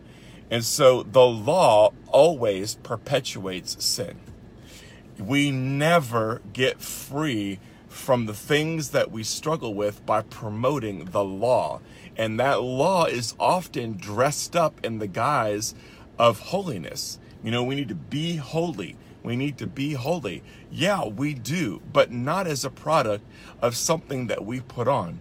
and 0.52 0.64
so 0.64 1.04
the 1.04 1.26
law 1.26 1.94
always 2.08 2.76
perpetuates 2.76 3.84
sin 3.84 4.20
we 5.20 5.52
never 5.52 6.42
get 6.54 6.82
free 6.82 7.60
from 7.88 8.26
the 8.26 8.34
things 8.34 8.90
that 8.90 9.12
we 9.12 9.24
struggle 9.24 9.74
with 9.74 10.06
by 10.06 10.22
promoting 10.22 11.06
the 11.06 11.24
law. 11.24 11.80
And 12.18 12.40
that 12.40 12.62
law 12.62 13.06
is 13.06 13.34
often 13.40 13.94
dressed 13.94 14.56
up 14.56 14.84
in 14.84 15.00
the 15.00 15.08
guise 15.08 15.74
of 16.20 16.40
holiness. 16.40 17.20
You 17.44 17.52
know, 17.52 17.64
we 17.64 17.76
need 17.76 17.88
to 17.90 17.96
be 17.96 18.36
holy. 18.36 18.98
We 19.24 19.36
need 19.36 19.58
to 19.60 19.68
be 19.68 19.94
holy. 19.94 20.44
Yeah, 20.70 21.06
we 21.06 21.34
do, 21.34 21.82
but 21.92 22.12
not 22.12 22.48
as 22.48 22.66
a 22.66 22.70
product 22.70 23.24
of 23.62 23.76
something 23.76 24.28
that 24.28 24.46
we 24.46 24.60
put 24.60 24.88
on. 24.88 25.20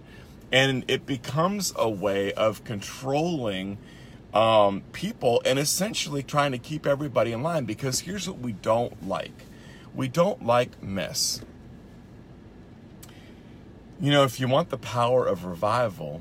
And 0.53 0.85
it 0.89 1.07
becomes 1.07 1.73
a 1.77 1.89
way 1.89 2.33
of 2.33 2.65
controlling 2.65 3.79
um, 4.35 4.83
people 4.93 5.41
and 5.45 5.59
essentially 5.59 6.23
trying 6.23 6.53
to 6.53 6.59
keep 6.59 6.87
everybody 6.87 7.33
in 7.33 7.43
line 7.43 7.65
because 7.65 8.01
here's 8.01 8.29
what 8.29 8.41
we 8.41 8.53
don't 8.53 9.09
like 9.09 9.45
we 9.95 10.09
don't 10.09 10.45
like 10.45 10.83
mess. 10.83 11.41
You 14.01 14.11
know, 14.11 14.25
if 14.25 14.41
you 14.41 14.49
want 14.49 14.71
the 14.71 14.79
power 14.79 15.27
of 15.27 15.45
revival, 15.45 16.21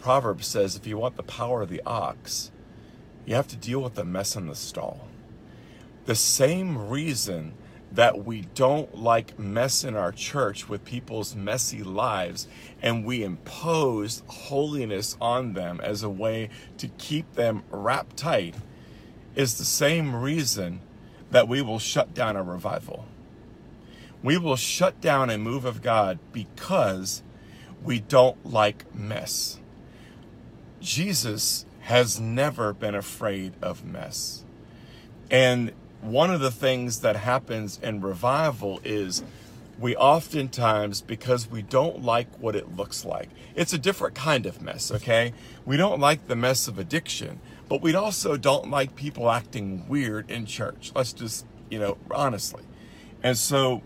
Proverbs 0.00 0.46
says 0.46 0.74
if 0.74 0.86
you 0.86 0.96
want 0.96 1.16
the 1.16 1.22
power 1.22 1.62
of 1.62 1.68
the 1.68 1.82
ox, 1.84 2.50
you 3.26 3.34
have 3.34 3.48
to 3.48 3.56
deal 3.56 3.80
with 3.80 3.94
the 3.94 4.04
mess 4.04 4.36
in 4.36 4.46
the 4.46 4.54
stall. 4.54 5.08
The 6.06 6.14
same 6.14 6.88
reason 6.88 7.54
that 7.92 8.24
we 8.24 8.42
don't 8.54 8.96
like 8.96 9.38
mess 9.38 9.84
in 9.84 9.94
our 9.94 10.10
church 10.10 10.68
with 10.68 10.84
people's 10.84 11.36
messy 11.36 11.82
lives 11.82 12.48
and 12.82 13.04
we 13.04 13.22
impose 13.22 14.22
holiness 14.26 15.16
on 15.20 15.52
them 15.52 15.80
as 15.80 16.02
a 16.02 16.10
way 16.10 16.50
to 16.78 16.88
keep 16.88 17.34
them 17.34 17.62
wrapped 17.70 18.16
tight 18.16 18.56
is 19.36 19.58
the 19.58 19.64
same 19.64 20.14
reason 20.16 20.80
that 21.34 21.48
we 21.48 21.60
will 21.60 21.80
shut 21.80 22.14
down 22.14 22.36
a 22.36 22.42
revival. 22.44 23.06
We 24.22 24.38
will 24.38 24.54
shut 24.54 25.00
down 25.00 25.30
a 25.30 25.36
move 25.36 25.64
of 25.64 25.82
God 25.82 26.20
because 26.30 27.24
we 27.82 27.98
don't 27.98 28.46
like 28.46 28.94
mess. 28.94 29.58
Jesus 30.80 31.66
has 31.80 32.20
never 32.20 32.72
been 32.72 32.94
afraid 32.94 33.54
of 33.60 33.84
mess. 33.84 34.44
And 35.28 35.72
one 36.00 36.30
of 36.30 36.38
the 36.38 36.52
things 36.52 37.00
that 37.00 37.16
happens 37.16 37.80
in 37.82 38.00
revival 38.00 38.80
is 38.84 39.24
we 39.80 39.96
oftentimes, 39.96 41.00
because 41.00 41.50
we 41.50 41.62
don't 41.62 42.04
like 42.04 42.28
what 42.38 42.54
it 42.54 42.76
looks 42.76 43.04
like, 43.04 43.28
it's 43.56 43.72
a 43.72 43.78
different 43.78 44.14
kind 44.14 44.46
of 44.46 44.62
mess, 44.62 44.92
okay? 44.92 45.32
We 45.66 45.76
don't 45.76 45.98
like 45.98 46.28
the 46.28 46.36
mess 46.36 46.68
of 46.68 46.78
addiction. 46.78 47.40
But 47.68 47.82
we 47.82 47.94
also 47.94 48.36
don't 48.36 48.70
like 48.70 48.94
people 48.94 49.30
acting 49.30 49.88
weird 49.88 50.30
in 50.30 50.46
church. 50.46 50.92
Let's 50.94 51.12
just, 51.12 51.46
you 51.70 51.78
know, 51.78 51.96
honestly. 52.10 52.62
And 53.22 53.38
so 53.38 53.82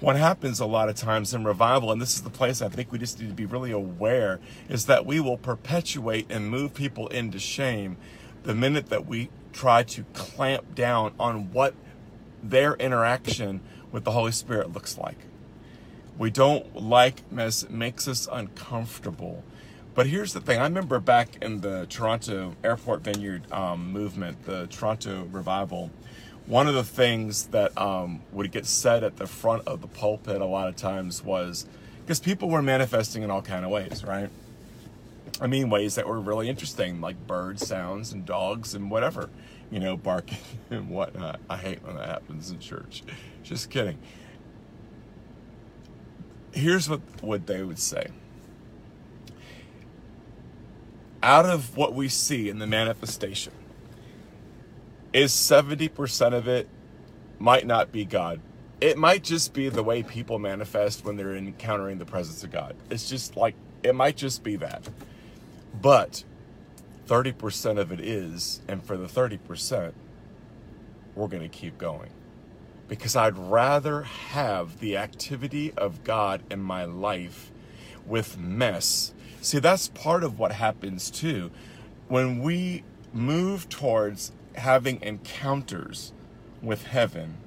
what 0.00 0.16
happens 0.16 0.60
a 0.60 0.66
lot 0.66 0.88
of 0.88 0.96
times 0.96 1.32
in 1.32 1.44
revival, 1.44 1.92
and 1.92 2.02
this 2.02 2.14
is 2.14 2.22
the 2.22 2.30
place 2.30 2.60
I 2.60 2.68
think 2.68 2.90
we 2.92 2.98
just 2.98 3.20
need 3.20 3.28
to 3.28 3.34
be 3.34 3.46
really 3.46 3.70
aware, 3.70 4.40
is 4.68 4.86
that 4.86 5.06
we 5.06 5.20
will 5.20 5.38
perpetuate 5.38 6.26
and 6.28 6.50
move 6.50 6.74
people 6.74 7.08
into 7.08 7.38
shame 7.38 7.96
the 8.42 8.54
minute 8.54 8.88
that 8.90 9.06
we 9.06 9.30
try 9.52 9.82
to 9.84 10.04
clamp 10.12 10.74
down 10.74 11.14
on 11.20 11.52
what 11.52 11.74
their 12.42 12.74
interaction 12.74 13.60
with 13.92 14.04
the 14.04 14.10
Holy 14.10 14.32
Spirit 14.32 14.72
looks 14.72 14.98
like. 14.98 15.18
We 16.18 16.30
don't 16.30 16.74
like 16.76 17.30
mess, 17.30 17.62
it 17.62 17.70
makes 17.70 18.08
us 18.08 18.28
uncomfortable. 18.30 19.44
But 19.94 20.06
here's 20.06 20.32
the 20.32 20.40
thing. 20.40 20.58
I 20.58 20.64
remember 20.64 21.00
back 21.00 21.36
in 21.42 21.60
the 21.60 21.86
Toronto 21.86 22.56
Airport 22.64 23.02
Vineyard 23.02 23.50
um, 23.52 23.92
movement, 23.92 24.44
the 24.46 24.66
Toronto 24.68 25.28
revival, 25.30 25.90
one 26.46 26.66
of 26.66 26.74
the 26.74 26.84
things 26.84 27.48
that 27.48 27.76
um, 27.76 28.22
would 28.32 28.50
get 28.50 28.64
said 28.64 29.04
at 29.04 29.16
the 29.16 29.26
front 29.26 29.66
of 29.66 29.82
the 29.82 29.86
pulpit 29.86 30.40
a 30.40 30.46
lot 30.46 30.68
of 30.68 30.76
times 30.76 31.22
was 31.22 31.66
because 32.00 32.20
people 32.20 32.48
were 32.48 32.62
manifesting 32.62 33.22
in 33.22 33.30
all 33.30 33.42
kind 33.42 33.66
of 33.66 33.70
ways, 33.70 34.02
right? 34.02 34.30
I 35.42 35.46
mean, 35.46 35.68
ways 35.68 35.94
that 35.96 36.06
were 36.06 36.20
really 36.20 36.48
interesting, 36.48 37.00
like 37.00 37.26
bird 37.26 37.60
sounds 37.60 38.12
and 38.12 38.24
dogs 38.24 38.74
and 38.74 38.90
whatever, 38.90 39.28
you 39.70 39.78
know, 39.78 39.96
barking 39.96 40.38
and 40.70 40.88
whatnot. 40.88 41.38
I 41.50 41.58
hate 41.58 41.82
when 41.82 41.96
that 41.96 42.08
happens 42.08 42.50
in 42.50 42.60
church. 42.60 43.02
Just 43.42 43.68
kidding. 43.68 43.98
Here's 46.52 46.88
what, 46.88 47.00
what 47.20 47.46
they 47.46 47.62
would 47.62 47.78
say 47.78 48.08
out 51.22 51.46
of 51.46 51.76
what 51.76 51.94
we 51.94 52.08
see 52.08 52.48
in 52.48 52.58
the 52.58 52.66
manifestation, 52.66 53.52
is 55.12 55.32
70% 55.32 56.32
of 56.32 56.48
it 56.48 56.68
might 57.38 57.66
not 57.66 57.92
be 57.92 58.04
God. 58.04 58.40
It 58.80 58.98
might 58.98 59.22
just 59.22 59.52
be 59.52 59.68
the 59.68 59.82
way 59.82 60.02
people 60.02 60.38
manifest 60.38 61.04
when 61.04 61.16
they're 61.16 61.36
encountering 61.36 61.98
the 61.98 62.04
presence 62.04 62.42
of 62.42 62.50
God. 62.50 62.74
It's 62.90 63.08
just 63.08 63.36
like, 63.36 63.54
it 63.82 63.94
might 63.94 64.16
just 64.16 64.42
be 64.42 64.56
that. 64.56 64.88
But 65.80 66.24
30% 67.06 67.78
of 67.78 67.92
it 67.92 68.00
is, 68.00 68.60
and 68.66 68.82
for 68.84 68.96
the 68.96 69.06
30%, 69.06 69.92
we're 71.14 71.28
going 71.28 71.42
to 71.42 71.48
keep 71.48 71.78
going. 71.78 72.10
Because 72.88 73.16
I'd 73.16 73.36
rather 73.36 74.02
have 74.02 74.80
the 74.80 74.96
activity 74.96 75.72
of 75.76 76.04
God 76.04 76.42
in 76.50 76.60
my 76.60 76.84
life 76.84 77.50
with 78.06 78.38
mess 78.38 79.14
See, 79.42 79.58
that's 79.58 79.88
part 79.88 80.22
of 80.22 80.38
what 80.38 80.52
happens 80.52 81.10
too. 81.10 81.50
When 82.06 82.42
we 82.42 82.84
move 83.12 83.68
towards 83.68 84.30
having 84.54 85.02
encounters 85.02 86.12
with 86.62 86.86
heaven 86.86 87.38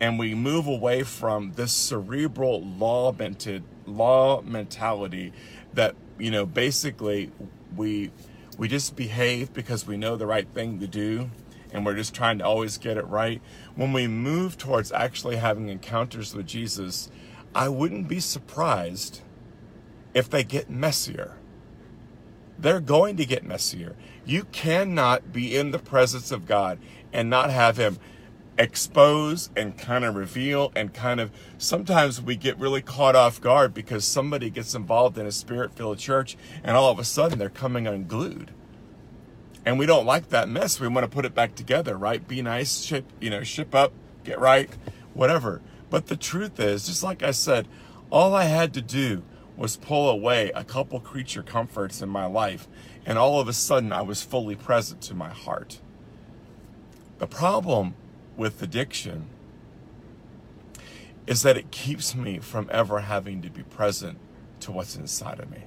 and 0.00 0.18
we 0.18 0.34
move 0.34 0.66
away 0.66 1.04
from 1.04 1.52
this 1.52 1.70
cerebral 1.70 2.60
law 2.60 3.12
mented 3.12 3.62
law 3.86 4.42
mentality 4.42 5.32
that, 5.72 5.94
you 6.18 6.32
know, 6.32 6.44
basically 6.44 7.30
we 7.76 8.10
we 8.58 8.66
just 8.66 8.96
behave 8.96 9.52
because 9.52 9.86
we 9.86 9.96
know 9.96 10.16
the 10.16 10.26
right 10.26 10.48
thing 10.54 10.80
to 10.80 10.88
do 10.88 11.30
and 11.72 11.86
we're 11.86 11.94
just 11.94 12.12
trying 12.12 12.38
to 12.38 12.44
always 12.44 12.78
get 12.78 12.96
it 12.96 13.06
right. 13.06 13.40
When 13.76 13.92
we 13.92 14.08
move 14.08 14.58
towards 14.58 14.90
actually 14.90 15.36
having 15.36 15.68
encounters 15.68 16.34
with 16.34 16.48
Jesus, 16.48 17.12
I 17.54 17.68
wouldn't 17.68 18.08
be 18.08 18.18
surprised 18.18 19.20
if 20.14 20.28
they 20.28 20.42
get 20.42 20.68
messier. 20.68 21.36
They're 22.58 22.80
going 22.80 23.16
to 23.16 23.26
get 23.26 23.44
messier. 23.44 23.96
You 24.24 24.44
cannot 24.44 25.32
be 25.32 25.56
in 25.56 25.70
the 25.70 25.78
presence 25.78 26.30
of 26.30 26.46
God 26.46 26.78
and 27.12 27.28
not 27.28 27.50
have 27.50 27.76
Him 27.76 27.98
expose 28.58 29.50
and 29.56 29.76
kind 29.76 30.04
of 30.04 30.14
reveal 30.14 30.72
and 30.76 30.94
kind 30.94 31.18
of 31.20 31.30
sometimes 31.58 32.22
we 32.22 32.36
get 32.36 32.58
really 32.58 32.80
caught 32.80 33.16
off 33.16 33.40
guard 33.40 33.74
because 33.74 34.04
somebody 34.04 34.48
gets 34.48 34.74
involved 34.74 35.18
in 35.18 35.26
a 35.26 35.32
spirit 35.32 35.72
filled 35.72 35.98
church 35.98 36.36
and 36.62 36.76
all 36.76 36.90
of 36.90 36.98
a 36.98 37.04
sudden 37.04 37.38
they're 37.38 37.48
coming 37.48 37.86
unglued. 37.86 38.52
And 39.66 39.78
we 39.78 39.86
don't 39.86 40.06
like 40.06 40.28
that 40.28 40.48
mess. 40.48 40.78
We 40.78 40.86
want 40.88 41.04
to 41.04 41.08
put 41.08 41.24
it 41.24 41.34
back 41.34 41.54
together 41.54 41.96
right? 41.96 42.26
Be 42.26 42.42
nice 42.42 42.82
ship 42.82 43.04
you 43.20 43.30
know 43.30 43.42
ship 43.42 43.74
up 43.74 43.92
get 44.22 44.38
right 44.38 44.70
whatever. 45.14 45.60
But 45.90 46.06
the 46.06 46.16
truth 46.16 46.58
is 46.58 46.86
just 46.86 47.02
like 47.02 47.22
i 47.22 47.30
said 47.30 47.68
all 48.10 48.34
i 48.34 48.44
had 48.44 48.74
to 48.74 48.82
do 48.82 49.22
was 49.56 49.76
pull 49.76 50.08
away 50.08 50.50
a 50.54 50.64
couple 50.64 50.98
creature 51.00 51.42
comforts 51.42 52.02
in 52.02 52.08
my 52.08 52.26
life 52.26 52.66
and 53.06 53.18
all 53.18 53.40
of 53.40 53.48
a 53.48 53.52
sudden 53.52 53.92
i 53.92 54.02
was 54.02 54.22
fully 54.22 54.56
present 54.56 55.00
to 55.00 55.14
my 55.14 55.30
heart 55.30 55.80
the 57.18 57.26
problem 57.26 57.94
with 58.36 58.60
addiction 58.62 59.28
is 61.26 61.42
that 61.42 61.56
it 61.56 61.70
keeps 61.70 62.14
me 62.14 62.38
from 62.38 62.68
ever 62.70 63.00
having 63.00 63.40
to 63.42 63.50
be 63.50 63.62
present 63.62 64.18
to 64.60 64.72
what's 64.72 64.96
inside 64.96 65.40
of 65.40 65.50
me. 65.50 65.64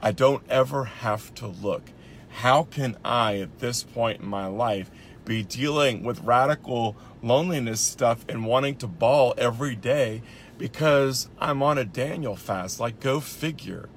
I 0.00 0.12
don't 0.12 0.42
ever 0.48 0.84
have 0.84 1.34
to 1.34 1.46
look. 1.46 1.90
How 2.28 2.64
can 2.64 2.96
I, 3.04 3.38
at 3.38 3.58
this 3.58 3.82
point 3.82 4.20
in 4.20 4.26
my 4.26 4.46
life, 4.46 4.90
be 5.24 5.42
dealing 5.42 6.04
with 6.04 6.20
radical 6.20 6.96
loneliness 7.22 7.80
stuff 7.80 8.24
and 8.28 8.46
wanting 8.46 8.76
to 8.76 8.86
bawl 8.86 9.34
every 9.38 9.74
day 9.76 10.22
because 10.58 11.28
I'm 11.38 11.62
on 11.62 11.78
a 11.78 11.84
Daniel 11.84 12.36
fast? 12.36 12.80
Like, 12.80 13.00
go 13.00 13.20
figure. 13.20 13.88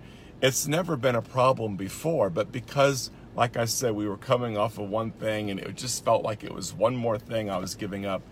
It's 0.41 0.67
never 0.67 0.95
been 0.95 1.15
a 1.15 1.21
problem 1.21 1.75
before, 1.75 2.29
but 2.29 2.51
because 2.51 3.11
like 3.37 3.55
I 3.55 3.65
said, 3.65 3.93
we 3.93 4.09
were 4.09 4.17
coming 4.17 4.57
off 4.57 4.79
of 4.79 4.89
one 4.89 5.11
thing 5.11 5.51
and 5.51 5.59
it 5.59 5.75
just 5.75 6.03
felt 6.03 6.23
like 6.23 6.43
it 6.43 6.51
was 6.51 6.73
one 6.73 6.95
more 6.95 7.19
thing 7.19 7.51
I 7.51 7.57
was 7.57 7.75
giving 7.75 8.03
up. 8.03 8.23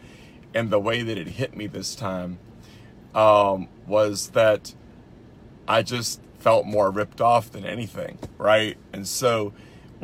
And 0.55 0.71
the 0.71 0.79
way 0.79 1.03
that 1.03 1.15
it 1.15 1.27
hit 1.27 1.55
me 1.55 1.67
this 1.67 1.93
time 1.93 2.39
um, 3.13 3.67
was 3.85 4.29
that 4.29 4.73
I 5.67 5.83
just 5.83 6.21
felt 6.39 6.65
more 6.65 6.89
ripped 6.89 7.21
off 7.21 7.51
than 7.51 7.65
anything, 7.65 8.17
right? 8.39 8.77
And 8.93 9.07
so 9.07 9.53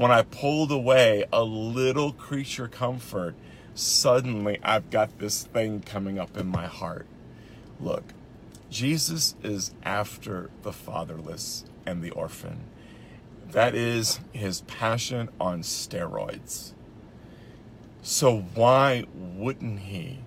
when 0.01 0.09
I 0.09 0.23
pulled 0.23 0.71
away 0.71 1.25
a 1.31 1.43
little 1.43 2.11
creature 2.11 2.67
comfort, 2.67 3.35
suddenly 3.75 4.57
I've 4.63 4.89
got 4.89 5.19
this 5.19 5.43
thing 5.43 5.81
coming 5.81 6.17
up 6.17 6.35
in 6.35 6.47
my 6.47 6.65
heart. 6.65 7.05
Look, 7.79 8.05
Jesus 8.71 9.35
is 9.43 9.75
after 9.83 10.49
the 10.63 10.73
fatherless 10.73 11.65
and 11.85 12.01
the 12.01 12.09
orphan. 12.09 12.61
That 13.51 13.75
is 13.75 14.19
his 14.31 14.61
passion 14.61 15.29
on 15.39 15.61
steroids. 15.61 16.73
So, 18.01 18.39
why 18.55 19.05
wouldn't 19.13 19.81
he 19.81 20.21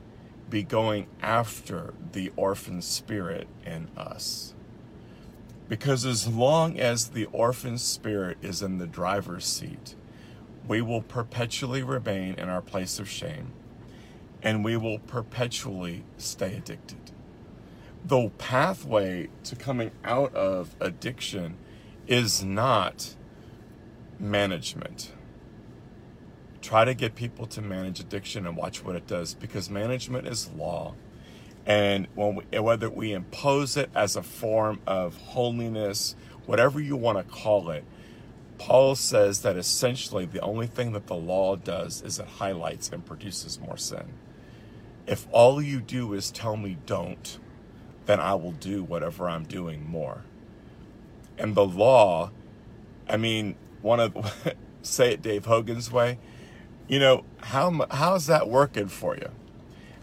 be 0.49 0.63
going 0.63 1.09
after 1.21 1.95
the 2.13 2.31
orphan 2.37 2.81
spirit 2.81 3.49
in 3.67 3.89
us? 3.97 4.55
Because 5.69 6.05
as 6.05 6.29
long 6.29 6.79
as 6.79 7.09
the 7.09 7.25
orphan 7.27 7.79
spirit 7.79 8.39
is 8.43 8.63
in 8.63 8.79
the 8.79 8.87
driver's 8.87 9.47
seat, 9.47 9.95
we 10.67 10.83
will 10.83 11.03
perpetually 11.03 11.83
remain 11.83 12.35
in 12.35 12.49
our 12.49 12.63
place 12.63 12.99
of 12.99 13.09
shame 13.09 13.53
and 14.43 14.63
we 14.63 14.77
will 14.77 14.99
perpetually 14.99 16.05
stay 16.19 16.57
addicted. 16.57 17.11
The 18.05 18.31
pathway 18.37 19.31
to 19.45 19.57
coming 19.57 19.91
out 20.05 20.35
of 20.35 20.77
addiction 20.79 21.57
is 22.07 22.45
not 22.45 23.15
management. 24.21 25.13
Try 26.61 26.85
to 26.85 26.95
get 26.95 27.15
people 27.15 27.47
to 27.47 27.63
manage 27.63 28.01
addiction 28.01 28.47
and 28.47 28.57
watch 28.57 28.85
what 28.85 28.95
it 28.97 29.07
does 29.07 29.33
because 29.33 29.71
management 29.71 30.29
is 30.29 30.51
law. 30.51 30.95
And 31.67 32.09
we, 32.15 32.59
whether 32.59 32.91
we 32.91 33.13
impose 33.13 33.77
it 33.77 33.91
as 33.95 34.17
a 34.17 34.23
form 34.23 34.81
of 34.87 35.17
holiness, 35.17 36.15
whatever 36.47 36.81
you 36.81 36.97
want 36.97 37.19
to 37.19 37.25
call 37.25 37.71
it, 37.71 37.85
Paul 38.59 38.95
says 38.95 39.43
that 39.43 39.57
essentially 39.57 40.27
the 40.27 40.41
only 40.41 40.67
thing 40.67 40.93
that 40.93 41.07
the 41.07 41.15
law 41.15 41.57
does 41.57 42.03
is 42.03 42.19
it 42.19 42.27
highlights 42.27 42.91
and 42.91 43.05
produces 43.05 43.59
more 43.59 43.77
sin. 43.77 44.13
If 45.07 45.27
all 45.33 45.61
you 45.61 45.81
do 45.81 46.13
is 46.15 46.31
tell 46.31 46.57
me 46.57 46.79
don't, 46.87 47.39
then 48.07 48.21
I 48.21 48.35
will 48.35 48.53
do 48.53 48.83
whatever 48.83 49.29
I'm 49.29 49.45
doing 49.45 49.85
more. 49.89 50.25
And 51.39 51.55
the 51.55 51.65
law, 51.65 52.31
I 53.09 53.17
mean, 53.17 53.57
one 53.83 54.01
of 54.01 54.17
say 54.83 55.15
it 55.15 55.23
Dave 55.23 55.47
Hogan's 55.47 55.91
way, 55.91 56.19
you 56.89 56.99
know, 56.99 57.25
how 57.39 57.87
how's 57.91 58.27
that 58.27 58.49
working 58.49 58.89
for 58.89 59.17
you? 59.17 59.31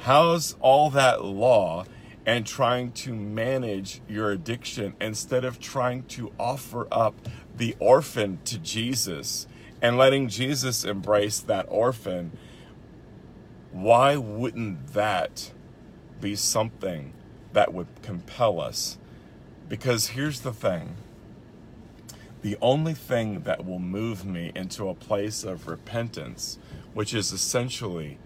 How's 0.01 0.55
all 0.61 0.89
that 0.89 1.23
law 1.23 1.85
and 2.25 2.43
trying 2.43 2.91
to 2.93 3.13
manage 3.13 4.01
your 4.09 4.31
addiction 4.31 4.95
instead 4.99 5.45
of 5.45 5.59
trying 5.59 6.05
to 6.05 6.33
offer 6.39 6.87
up 6.91 7.13
the 7.55 7.75
orphan 7.77 8.39
to 8.45 8.57
Jesus 8.57 9.45
and 9.79 9.99
letting 9.99 10.27
Jesus 10.27 10.83
embrace 10.83 11.39
that 11.41 11.67
orphan? 11.69 12.35
Why 13.71 14.17
wouldn't 14.17 14.93
that 14.93 15.51
be 16.19 16.35
something 16.35 17.13
that 17.53 17.71
would 17.71 18.01
compel 18.01 18.59
us? 18.59 18.97
Because 19.69 20.07
here's 20.07 20.39
the 20.39 20.53
thing 20.53 20.95
the 22.41 22.57
only 22.59 22.95
thing 22.95 23.41
that 23.41 23.67
will 23.67 23.77
move 23.77 24.25
me 24.25 24.51
into 24.55 24.89
a 24.89 24.95
place 24.95 25.43
of 25.43 25.67
repentance, 25.67 26.57
which 26.95 27.13
is 27.13 27.31
essentially 27.31 28.17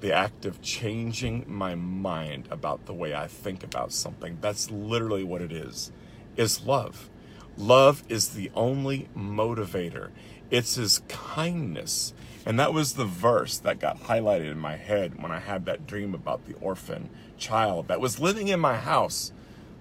the 0.00 0.12
act 0.12 0.44
of 0.44 0.62
changing 0.62 1.44
my 1.46 1.74
mind 1.74 2.48
about 2.50 2.86
the 2.86 2.94
way 2.94 3.14
I 3.14 3.26
think 3.26 3.64
about 3.64 3.92
something, 3.92 4.38
that's 4.40 4.70
literally 4.70 5.24
what 5.24 5.42
it 5.42 5.52
is, 5.52 5.92
is 6.36 6.64
love. 6.64 7.08
Love 7.56 8.02
is 8.08 8.30
the 8.30 8.50
only 8.54 9.08
motivator. 9.16 10.10
It's 10.50 10.74
his 10.74 11.00
kindness. 11.08 12.12
And 12.44 12.60
that 12.60 12.74
was 12.74 12.92
the 12.92 13.04
verse 13.04 13.58
that 13.58 13.80
got 13.80 14.02
highlighted 14.02 14.50
in 14.50 14.58
my 14.58 14.76
head 14.76 15.20
when 15.20 15.32
I 15.32 15.40
had 15.40 15.64
that 15.64 15.86
dream 15.86 16.14
about 16.14 16.46
the 16.46 16.54
orphan 16.60 17.10
child 17.38 17.88
that 17.88 18.00
was 18.00 18.20
living 18.20 18.48
in 18.48 18.60
my 18.60 18.76
house 18.76 19.32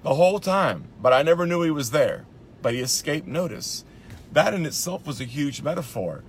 the 0.04 0.16
whole 0.16 0.40
time, 0.40 0.86
but 1.02 1.14
I 1.14 1.22
never 1.22 1.46
knew 1.46 1.62
he 1.62 1.72
was 1.72 1.92
there 1.92 2.26
but 2.66 2.74
he 2.74 2.80
escaped 2.80 3.28
notice. 3.28 3.86
That 4.32 4.56
in 4.56 4.66
itself 4.66 5.06
was 5.06 5.22
a 5.22 5.26
huge 5.26 5.62
metaphor. 5.62 6.24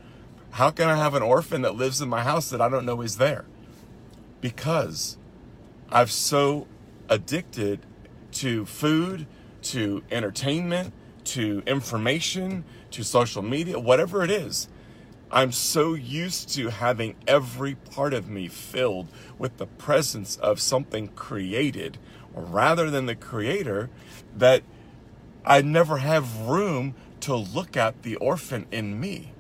How 0.50 0.70
can 0.70 0.86
I 0.86 0.96
have 0.96 1.14
an 1.14 1.22
orphan 1.22 1.62
that 1.62 1.76
lives 1.76 2.02
in 2.02 2.10
my 2.10 2.22
house 2.22 2.50
that 2.50 2.60
I 2.60 2.68
don't 2.68 2.84
know 2.84 3.00
is 3.00 3.16
there? 3.16 3.46
Because 4.40 5.16
I've 5.90 6.10
so 6.10 6.66
addicted 7.08 7.80
to 8.32 8.66
food, 8.66 9.26
to 9.62 10.02
entertainment, 10.10 10.92
to 11.24 11.62
information, 11.66 12.64
to 12.90 13.02
social 13.02 13.42
media, 13.42 13.78
whatever 13.78 14.22
it 14.22 14.30
is. 14.30 14.68
I'm 15.30 15.50
so 15.50 15.94
used 15.94 16.50
to 16.54 16.68
having 16.68 17.16
every 17.26 17.74
part 17.74 18.14
of 18.14 18.28
me 18.28 18.46
filled 18.48 19.08
with 19.38 19.56
the 19.56 19.66
presence 19.66 20.36
of 20.36 20.60
something 20.60 21.08
created 21.08 21.98
rather 22.32 22.90
than 22.90 23.06
the 23.06 23.16
creator 23.16 23.90
that 24.36 24.62
I 25.44 25.62
never 25.62 25.98
have 25.98 26.42
room 26.42 26.94
to 27.20 27.34
look 27.34 27.76
at 27.76 28.02
the 28.02 28.16
orphan 28.16 28.66
in 28.70 29.00
me. 29.00 29.32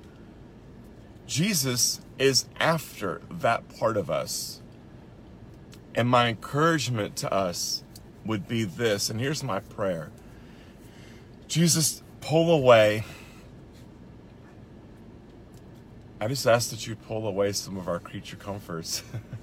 Jesus 1.26 2.00
is 2.18 2.46
after 2.58 3.20
that 3.30 3.68
part 3.78 3.96
of 3.96 4.10
us. 4.10 4.60
And 5.96 6.10
my 6.10 6.28
encouragement 6.28 7.16
to 7.16 7.32
us 7.32 7.82
would 8.26 8.46
be 8.46 8.64
this, 8.64 9.08
and 9.08 9.18
here's 9.18 9.42
my 9.42 9.60
prayer 9.60 10.10
Jesus, 11.48 12.02
pull 12.20 12.52
away. 12.52 13.04
I 16.20 16.28
just 16.28 16.46
ask 16.46 16.70
that 16.70 16.86
you 16.86 16.96
pull 16.96 17.26
away 17.26 17.52
some 17.52 17.76
of 17.76 17.88
our 17.88 17.98
creature 17.98 18.36
comforts. 18.36 19.02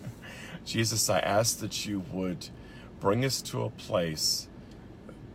Jesus, 0.65 1.09
I 1.09 1.19
ask 1.19 1.59
that 1.59 1.85
you 1.85 2.03
would 2.11 2.49
bring 2.99 3.25
us 3.25 3.41
to 3.43 3.63
a 3.63 3.69
place 3.69 4.47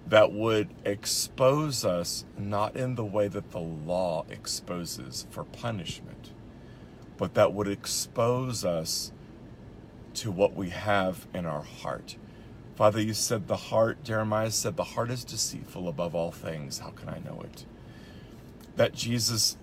that 0.06 0.32
would 0.32 0.68
expose 0.84 1.84
us 1.84 2.24
not 2.36 2.76
in 2.76 2.94
the 2.94 3.04
way 3.04 3.28
that 3.28 3.50
the 3.50 3.58
law 3.58 4.24
exposes 4.30 5.26
for 5.30 5.44
punishment, 5.44 6.30
but 7.16 7.34
that 7.34 7.52
would 7.52 7.68
expose 7.68 8.64
us 8.64 9.12
to 10.20 10.30
what 10.30 10.54
we 10.54 10.70
have 10.70 11.26
in 11.32 11.46
our 11.46 11.62
heart. 11.62 12.16
Father, 12.74 13.00
you 13.00 13.14
said 13.14 13.48
the 13.48 13.56
heart, 13.56 14.04
Jeremiah 14.04 14.50
said, 14.50 14.76
the 14.76 14.84
heart 14.84 15.10
is 15.10 15.24
deceitful 15.24 15.88
above 15.88 16.14
all 16.14 16.30
things. 16.30 16.78
How 16.78 16.90
can 16.90 17.08
I 17.08 17.18
know 17.18 17.40
it? 17.42 17.64
That 18.76 18.94
Jesus, 18.94 19.56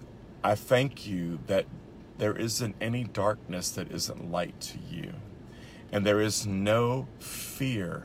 I 0.44 0.56
thank 0.56 1.08
you 1.08 1.40
that 1.48 1.66
there 2.18 2.36
isn't 2.36 2.76
any 2.82 3.04
darkness 3.04 3.70
that 3.72 3.92
isn't 3.92 4.32
light 4.32 4.60
to 4.62 4.78
you. 4.90 5.14
And 5.92 6.06
there 6.06 6.20
is 6.20 6.46
no 6.46 7.08
fear 7.20 8.04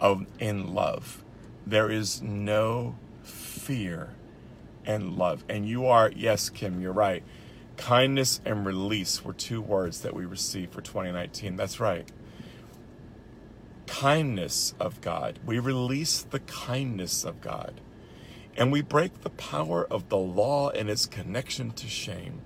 of 0.00 0.26
in 0.38 0.74
love. 0.74 1.22
There 1.66 1.90
is 1.90 2.20
no 2.20 2.96
fear 3.22 4.10
and 4.84 5.16
love. 5.16 5.44
And 5.48 5.68
you 5.68 5.86
are, 5.86 6.10
yes, 6.14 6.50
Kim, 6.50 6.80
you're 6.80 6.92
right. 6.92 7.22
Kindness 7.76 8.40
and 8.44 8.64
release 8.64 9.24
were 9.24 9.32
two 9.32 9.60
words 9.60 10.00
that 10.00 10.14
we 10.14 10.24
received 10.24 10.72
for 10.72 10.80
2019. 10.80 11.56
That's 11.56 11.80
right. 11.80 12.10
Kindness 13.86 14.74
of 14.80 15.00
God. 15.00 15.38
We 15.44 15.58
release 15.58 16.22
the 16.22 16.40
kindness 16.40 17.24
of 17.24 17.40
God. 17.40 17.80
And 18.56 18.70
we 18.70 18.82
break 18.82 19.22
the 19.22 19.30
power 19.30 19.84
of 19.84 20.08
the 20.08 20.16
law 20.16 20.70
and 20.70 20.88
its 20.88 21.06
connection 21.06 21.72
to 21.72 21.88
shame 21.88 22.40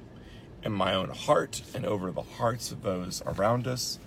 in 0.62 0.72
my 0.72 0.94
own 0.94 1.10
heart 1.10 1.62
and 1.74 1.84
over 1.84 2.10
the 2.10 2.22
hearts 2.22 2.72
of 2.72 2.82
those 2.82 3.22
around 3.26 3.66
us. 3.66 3.98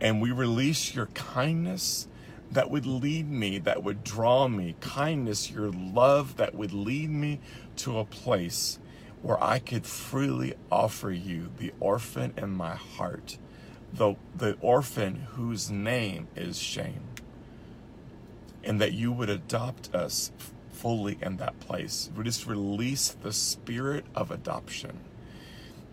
And 0.00 0.20
we 0.20 0.30
release 0.30 0.94
your 0.94 1.06
kindness 1.06 2.08
that 2.50 2.70
would 2.70 2.86
lead 2.86 3.30
me, 3.30 3.58
that 3.58 3.82
would 3.82 4.04
draw 4.04 4.48
me, 4.48 4.76
kindness, 4.80 5.50
your 5.50 5.70
love 5.70 6.36
that 6.36 6.54
would 6.54 6.72
lead 6.72 7.10
me 7.10 7.40
to 7.76 7.98
a 7.98 8.04
place 8.04 8.78
where 9.24 9.42
I 9.42 9.58
could 9.58 9.86
freely 9.86 10.52
offer 10.70 11.10
you 11.10 11.50
the 11.56 11.72
orphan 11.80 12.34
in 12.36 12.50
my 12.50 12.74
heart, 12.74 13.38
the, 13.90 14.16
the 14.36 14.54
orphan 14.60 15.26
whose 15.30 15.70
name 15.70 16.28
is 16.36 16.58
shame, 16.58 17.00
and 18.62 18.78
that 18.82 18.92
you 18.92 19.10
would 19.10 19.30
adopt 19.30 19.94
us 19.94 20.30
fully 20.70 21.16
in 21.22 21.38
that 21.38 21.58
place. 21.58 22.10
We 22.14 22.24
just 22.24 22.46
release 22.46 23.16
the 23.22 23.32
spirit 23.32 24.04
of 24.14 24.30
adoption, 24.30 24.98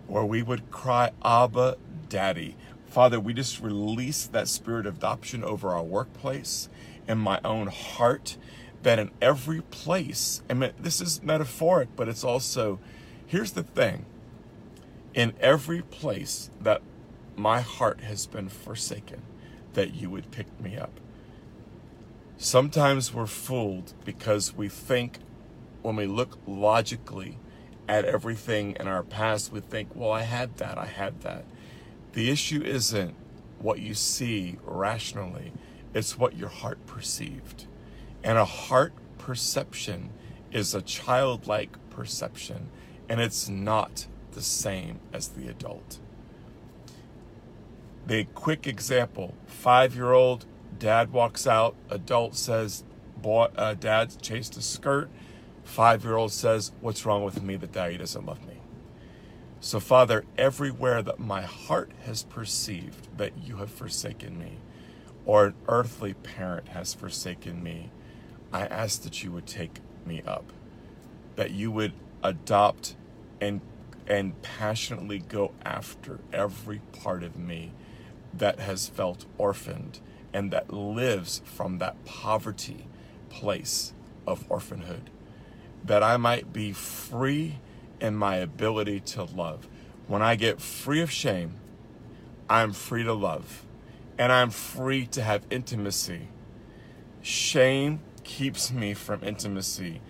where 0.07 0.25
we 0.25 0.41
would 0.43 0.69
cry, 0.69 1.11
Abba, 1.23 1.77
Daddy. 2.09 2.57
Father, 2.87 3.17
we 3.17 3.33
just 3.33 3.61
release 3.61 4.25
that 4.25 4.49
spirit 4.49 4.85
of 4.85 4.97
adoption 4.97 5.41
over 5.41 5.69
our 5.69 5.83
workplace, 5.83 6.67
in 7.07 7.17
my 7.17 7.39
own 7.45 7.67
heart, 7.67 8.35
that 8.83 8.99
in 8.99 9.11
every 9.21 9.61
place, 9.61 10.41
I 10.49 10.53
mean, 10.53 10.73
this 10.77 10.99
is 10.99 11.23
metaphoric, 11.23 11.95
but 11.95 12.09
it's 12.09 12.25
also, 12.25 12.79
here's 13.31 13.53
the 13.53 13.63
thing 13.63 14.05
in 15.13 15.31
every 15.39 15.81
place 15.81 16.49
that 16.59 16.81
my 17.37 17.61
heart 17.61 18.01
has 18.01 18.27
been 18.27 18.49
forsaken, 18.49 19.21
that 19.71 19.93
you 19.93 20.09
would 20.09 20.29
pick 20.31 20.47
me 20.59 20.75
up. 20.75 20.99
Sometimes 22.37 23.13
we're 23.13 23.25
fooled 23.25 23.93
because 24.03 24.53
we 24.53 24.67
think 24.67 25.19
when 25.81 25.95
we 25.95 26.05
look 26.05 26.39
logically 26.45 27.37
at 27.87 28.03
everything 28.03 28.75
in 28.77 28.89
our 28.89 29.01
past, 29.01 29.53
we 29.53 29.61
think, 29.61 29.95
well, 29.95 30.11
I 30.11 30.23
had 30.23 30.57
that, 30.57 30.77
I 30.77 30.87
had 30.87 31.21
that. 31.21 31.45
The 32.11 32.29
issue 32.29 32.61
isn't 32.61 33.15
what 33.59 33.79
you 33.79 33.93
see 33.93 34.57
rationally, 34.65 35.53
it's 35.93 36.17
what 36.17 36.35
your 36.35 36.49
heart 36.49 36.85
perceived. 36.85 37.65
And 38.25 38.37
a 38.37 38.43
heart 38.43 38.91
perception 39.17 40.09
is 40.51 40.75
a 40.75 40.81
childlike 40.81 41.77
perception, 41.91 42.69
and 43.11 43.19
it's 43.19 43.49
not 43.49 44.07
the 44.31 44.41
same 44.41 45.01
as 45.11 45.27
the 45.27 45.49
adult. 45.49 45.99
The 48.07 48.23
quick 48.33 48.65
example 48.65 49.33
five 49.47 49.93
year 49.93 50.13
old 50.13 50.45
Dad 50.79 51.11
walks 51.11 51.45
out. 51.45 51.75
Adult 51.89 52.35
says, 52.35 52.85
"Boy, 53.17 53.49
uh, 53.57 53.73
Dad 53.73 54.15
chased 54.21 54.55
a 54.55 54.61
skirt." 54.61 55.09
Five-year-old 55.63 56.31
says, 56.31 56.71
"What's 56.81 57.05
wrong 57.05 57.23
with 57.23 57.43
me 57.43 57.55
that 57.57 57.73
Daddy 57.73 57.97
doesn't 57.97 58.25
love 58.25 58.45
me?" 58.47 58.61
So, 59.59 59.79
Father, 59.79 60.25
everywhere 60.37 61.03
that 61.03 61.19
my 61.19 61.41
heart 61.41 61.91
has 62.05 62.23
perceived 62.23 63.15
that 63.17 63.33
you 63.37 63.57
have 63.57 63.69
forsaken 63.69 64.39
me, 64.39 64.57
or 65.25 65.47
an 65.47 65.53
earthly 65.67 66.13
parent 66.13 66.69
has 66.69 66.93
forsaken 66.93 67.61
me, 67.61 67.91
I 68.51 68.65
ask 68.65 69.03
that 69.03 69.21
you 69.21 69.31
would 69.33 69.45
take 69.45 69.81
me 70.05 70.23
up, 70.25 70.51
that 71.35 71.51
you 71.51 71.71
would 71.71 71.93
adopt 72.23 72.95
and 73.41 73.59
and 74.07 74.41
passionately 74.41 75.19
go 75.19 75.51
after 75.63 76.19
every 76.31 76.81
part 77.01 77.23
of 77.23 77.37
me 77.37 77.73
that 78.33 78.59
has 78.59 78.87
felt 78.87 79.25
orphaned 79.37 79.99
and 80.33 80.51
that 80.51 80.73
lives 80.73 81.41
from 81.45 81.77
that 81.79 82.03
poverty 82.05 82.87
place 83.29 83.93
of 84.25 84.45
orphanhood. 84.49 85.09
That 85.83 86.03
I 86.03 86.17
might 86.17 86.53
be 86.53 86.71
free 86.71 87.59
in 87.99 88.15
my 88.15 88.37
ability 88.37 88.99
to 89.01 89.23
love. 89.23 89.67
When 90.07 90.21
I 90.21 90.35
get 90.35 90.61
free 90.61 91.01
of 91.01 91.11
shame, 91.11 91.55
I'm 92.49 92.73
free 92.73 93.03
to 93.03 93.13
love 93.13 93.65
and 94.17 94.31
I'm 94.31 94.49
free 94.49 95.05
to 95.07 95.21
have 95.21 95.45
intimacy. 95.49 96.27
Shame 97.21 98.01
keeps 98.23 98.71
me 98.71 98.93
from 98.93 99.23
intimacy. 99.23 100.01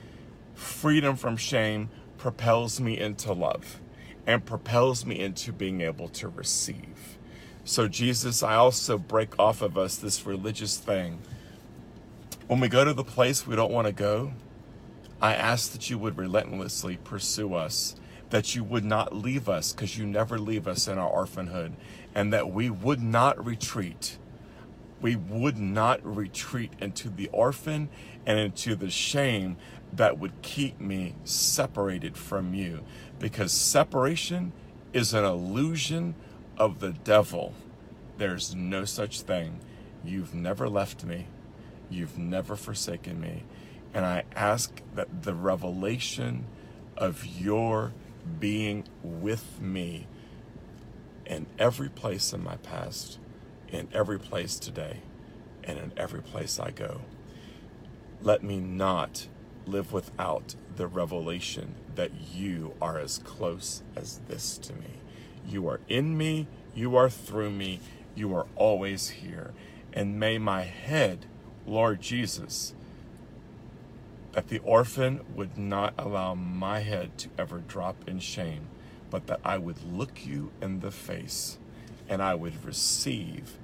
Freedom 0.53 1.15
from 1.15 1.37
shame 1.37 1.89
propels 2.21 2.79
me 2.79 2.99
into 2.99 3.33
love 3.33 3.81
and 4.27 4.45
propels 4.45 5.07
me 5.07 5.19
into 5.19 5.51
being 5.51 5.81
able 5.81 6.07
to 6.07 6.27
receive. 6.27 7.17
So, 7.63 7.87
Jesus, 7.87 8.43
I 8.43 8.53
also 8.53 8.99
break 8.99 9.39
off 9.39 9.63
of 9.63 9.75
us 9.75 9.95
this 9.95 10.23
religious 10.23 10.77
thing. 10.77 11.17
When 12.45 12.59
we 12.59 12.69
go 12.69 12.85
to 12.85 12.93
the 12.93 13.03
place 13.03 13.47
we 13.47 13.55
don't 13.55 13.71
want 13.71 13.87
to 13.87 13.93
go, 13.93 14.33
I 15.19 15.33
ask 15.33 15.71
that 15.71 15.89
you 15.89 15.97
would 15.97 16.15
relentlessly 16.15 16.97
pursue 16.97 17.55
us, 17.55 17.95
that 18.29 18.53
you 18.53 18.63
would 18.63 18.85
not 18.85 19.15
leave 19.15 19.49
us 19.49 19.73
because 19.73 19.97
you 19.97 20.05
never 20.05 20.37
leave 20.37 20.67
us 20.67 20.87
in 20.87 20.99
our 20.99 21.09
orphanhood, 21.09 21.73
and 22.13 22.31
that 22.31 22.51
we 22.51 22.69
would 22.69 23.01
not 23.01 23.43
retreat. 23.43 24.19
We 25.01 25.15
would 25.15 25.57
not 25.57 25.99
retreat 26.03 26.73
into 26.79 27.09
the 27.09 27.27
orphan 27.33 27.89
and 28.25 28.39
into 28.39 28.75
the 28.75 28.91
shame 28.91 29.57
that 29.93 30.19
would 30.19 30.41
keep 30.41 30.79
me 30.79 31.15
separated 31.23 32.15
from 32.15 32.53
you 32.53 32.81
because 33.19 33.51
separation 33.51 34.53
is 34.93 35.13
an 35.13 35.25
illusion 35.25 36.15
of 36.57 36.79
the 36.79 36.91
devil. 36.91 37.53
There's 38.17 38.55
no 38.55 38.85
such 38.85 39.21
thing. 39.21 39.59
You've 40.03 40.33
never 40.33 40.69
left 40.69 41.03
me. 41.03 41.27
You've 41.89 42.17
never 42.17 42.55
forsaken 42.55 43.19
me. 43.19 43.43
And 43.93 44.05
I 44.05 44.23
ask 44.35 44.81
that 44.95 45.23
the 45.23 45.33
revelation 45.33 46.45
of 46.95 47.25
your 47.25 47.93
being 48.39 48.85
with 49.03 49.59
me 49.59 50.07
in 51.25 51.47
every 51.57 51.89
place 51.89 52.33
in 52.33 52.43
my 52.43 52.57
past, 52.57 53.19
in 53.71 53.87
every 53.93 54.19
place 54.19 54.59
today, 54.59 54.97
and 55.63 55.77
in 55.77 55.91
every 55.97 56.21
place 56.21 56.59
I 56.59 56.71
go. 56.71 57.01
Let 58.21 58.43
me 58.43 58.59
not 58.59 59.27
live 59.65 59.93
without 59.93 60.55
the 60.75 60.87
revelation 60.87 61.75
that 61.95 62.11
you 62.33 62.73
are 62.81 62.99
as 62.99 63.19
close 63.19 63.83
as 63.95 64.19
this 64.27 64.57
to 64.59 64.73
me. 64.73 64.99
You 65.47 65.67
are 65.67 65.79
in 65.87 66.17
me, 66.17 66.47
you 66.75 66.95
are 66.95 67.09
through 67.09 67.51
me, 67.51 67.79
you 68.15 68.35
are 68.35 68.47
always 68.55 69.09
here. 69.09 69.51
And 69.93 70.19
may 70.19 70.37
my 70.37 70.63
head, 70.63 71.25
Lord 71.65 72.01
Jesus, 72.01 72.73
that 74.33 74.47
the 74.47 74.59
orphan 74.59 75.21
would 75.35 75.57
not 75.57 75.93
allow 75.97 76.33
my 76.33 76.79
head 76.79 77.17
to 77.19 77.29
ever 77.37 77.59
drop 77.59 78.07
in 78.07 78.19
shame, 78.19 78.67
but 79.09 79.27
that 79.27 79.41
I 79.43 79.57
would 79.57 79.83
look 79.83 80.25
you 80.25 80.51
in 80.61 80.79
the 80.79 80.91
face 80.91 81.57
and 82.07 82.21
I 82.21 82.35
would 82.35 82.63
receive 82.65 83.57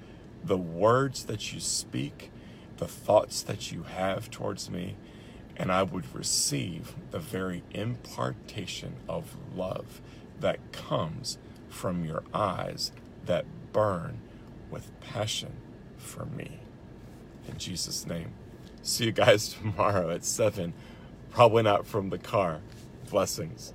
the 0.44 0.58
words 0.58 1.26
that 1.26 1.54
you 1.54 1.60
speak, 1.60 2.32
the 2.78 2.88
thoughts 2.88 3.42
that 3.44 3.72
you 3.72 3.84
have 3.84 4.30
towards 4.30 4.70
me, 4.70 4.96
and 5.56 5.72
I 5.72 5.84
would 5.84 6.14
receive 6.16 6.96
the 7.12 7.20
very 7.20 7.64
impartation 7.72 8.96
of 9.10 9.36
love 9.56 10.02
that 10.40 10.72
comes 10.72 11.38
from 11.70 12.06
your 12.06 12.24
eyes 12.34 12.92
that 13.26 13.46
burn 13.74 14.20
with 14.70 14.92
passion 15.02 15.54
for 15.98 16.26
me. 16.26 16.60
In 17.48 17.58
Jesus' 17.58 18.06
name. 18.06 18.32
See 18.82 19.06
you 19.06 19.12
guys 19.12 19.50
tomorrow 19.54 20.10
at 20.12 20.24
7. 20.24 20.74
Probably 21.32 21.64
not 21.64 21.86
from 21.86 22.10
the 22.10 22.18
car. 22.18 22.62
Blessings. 23.10 23.74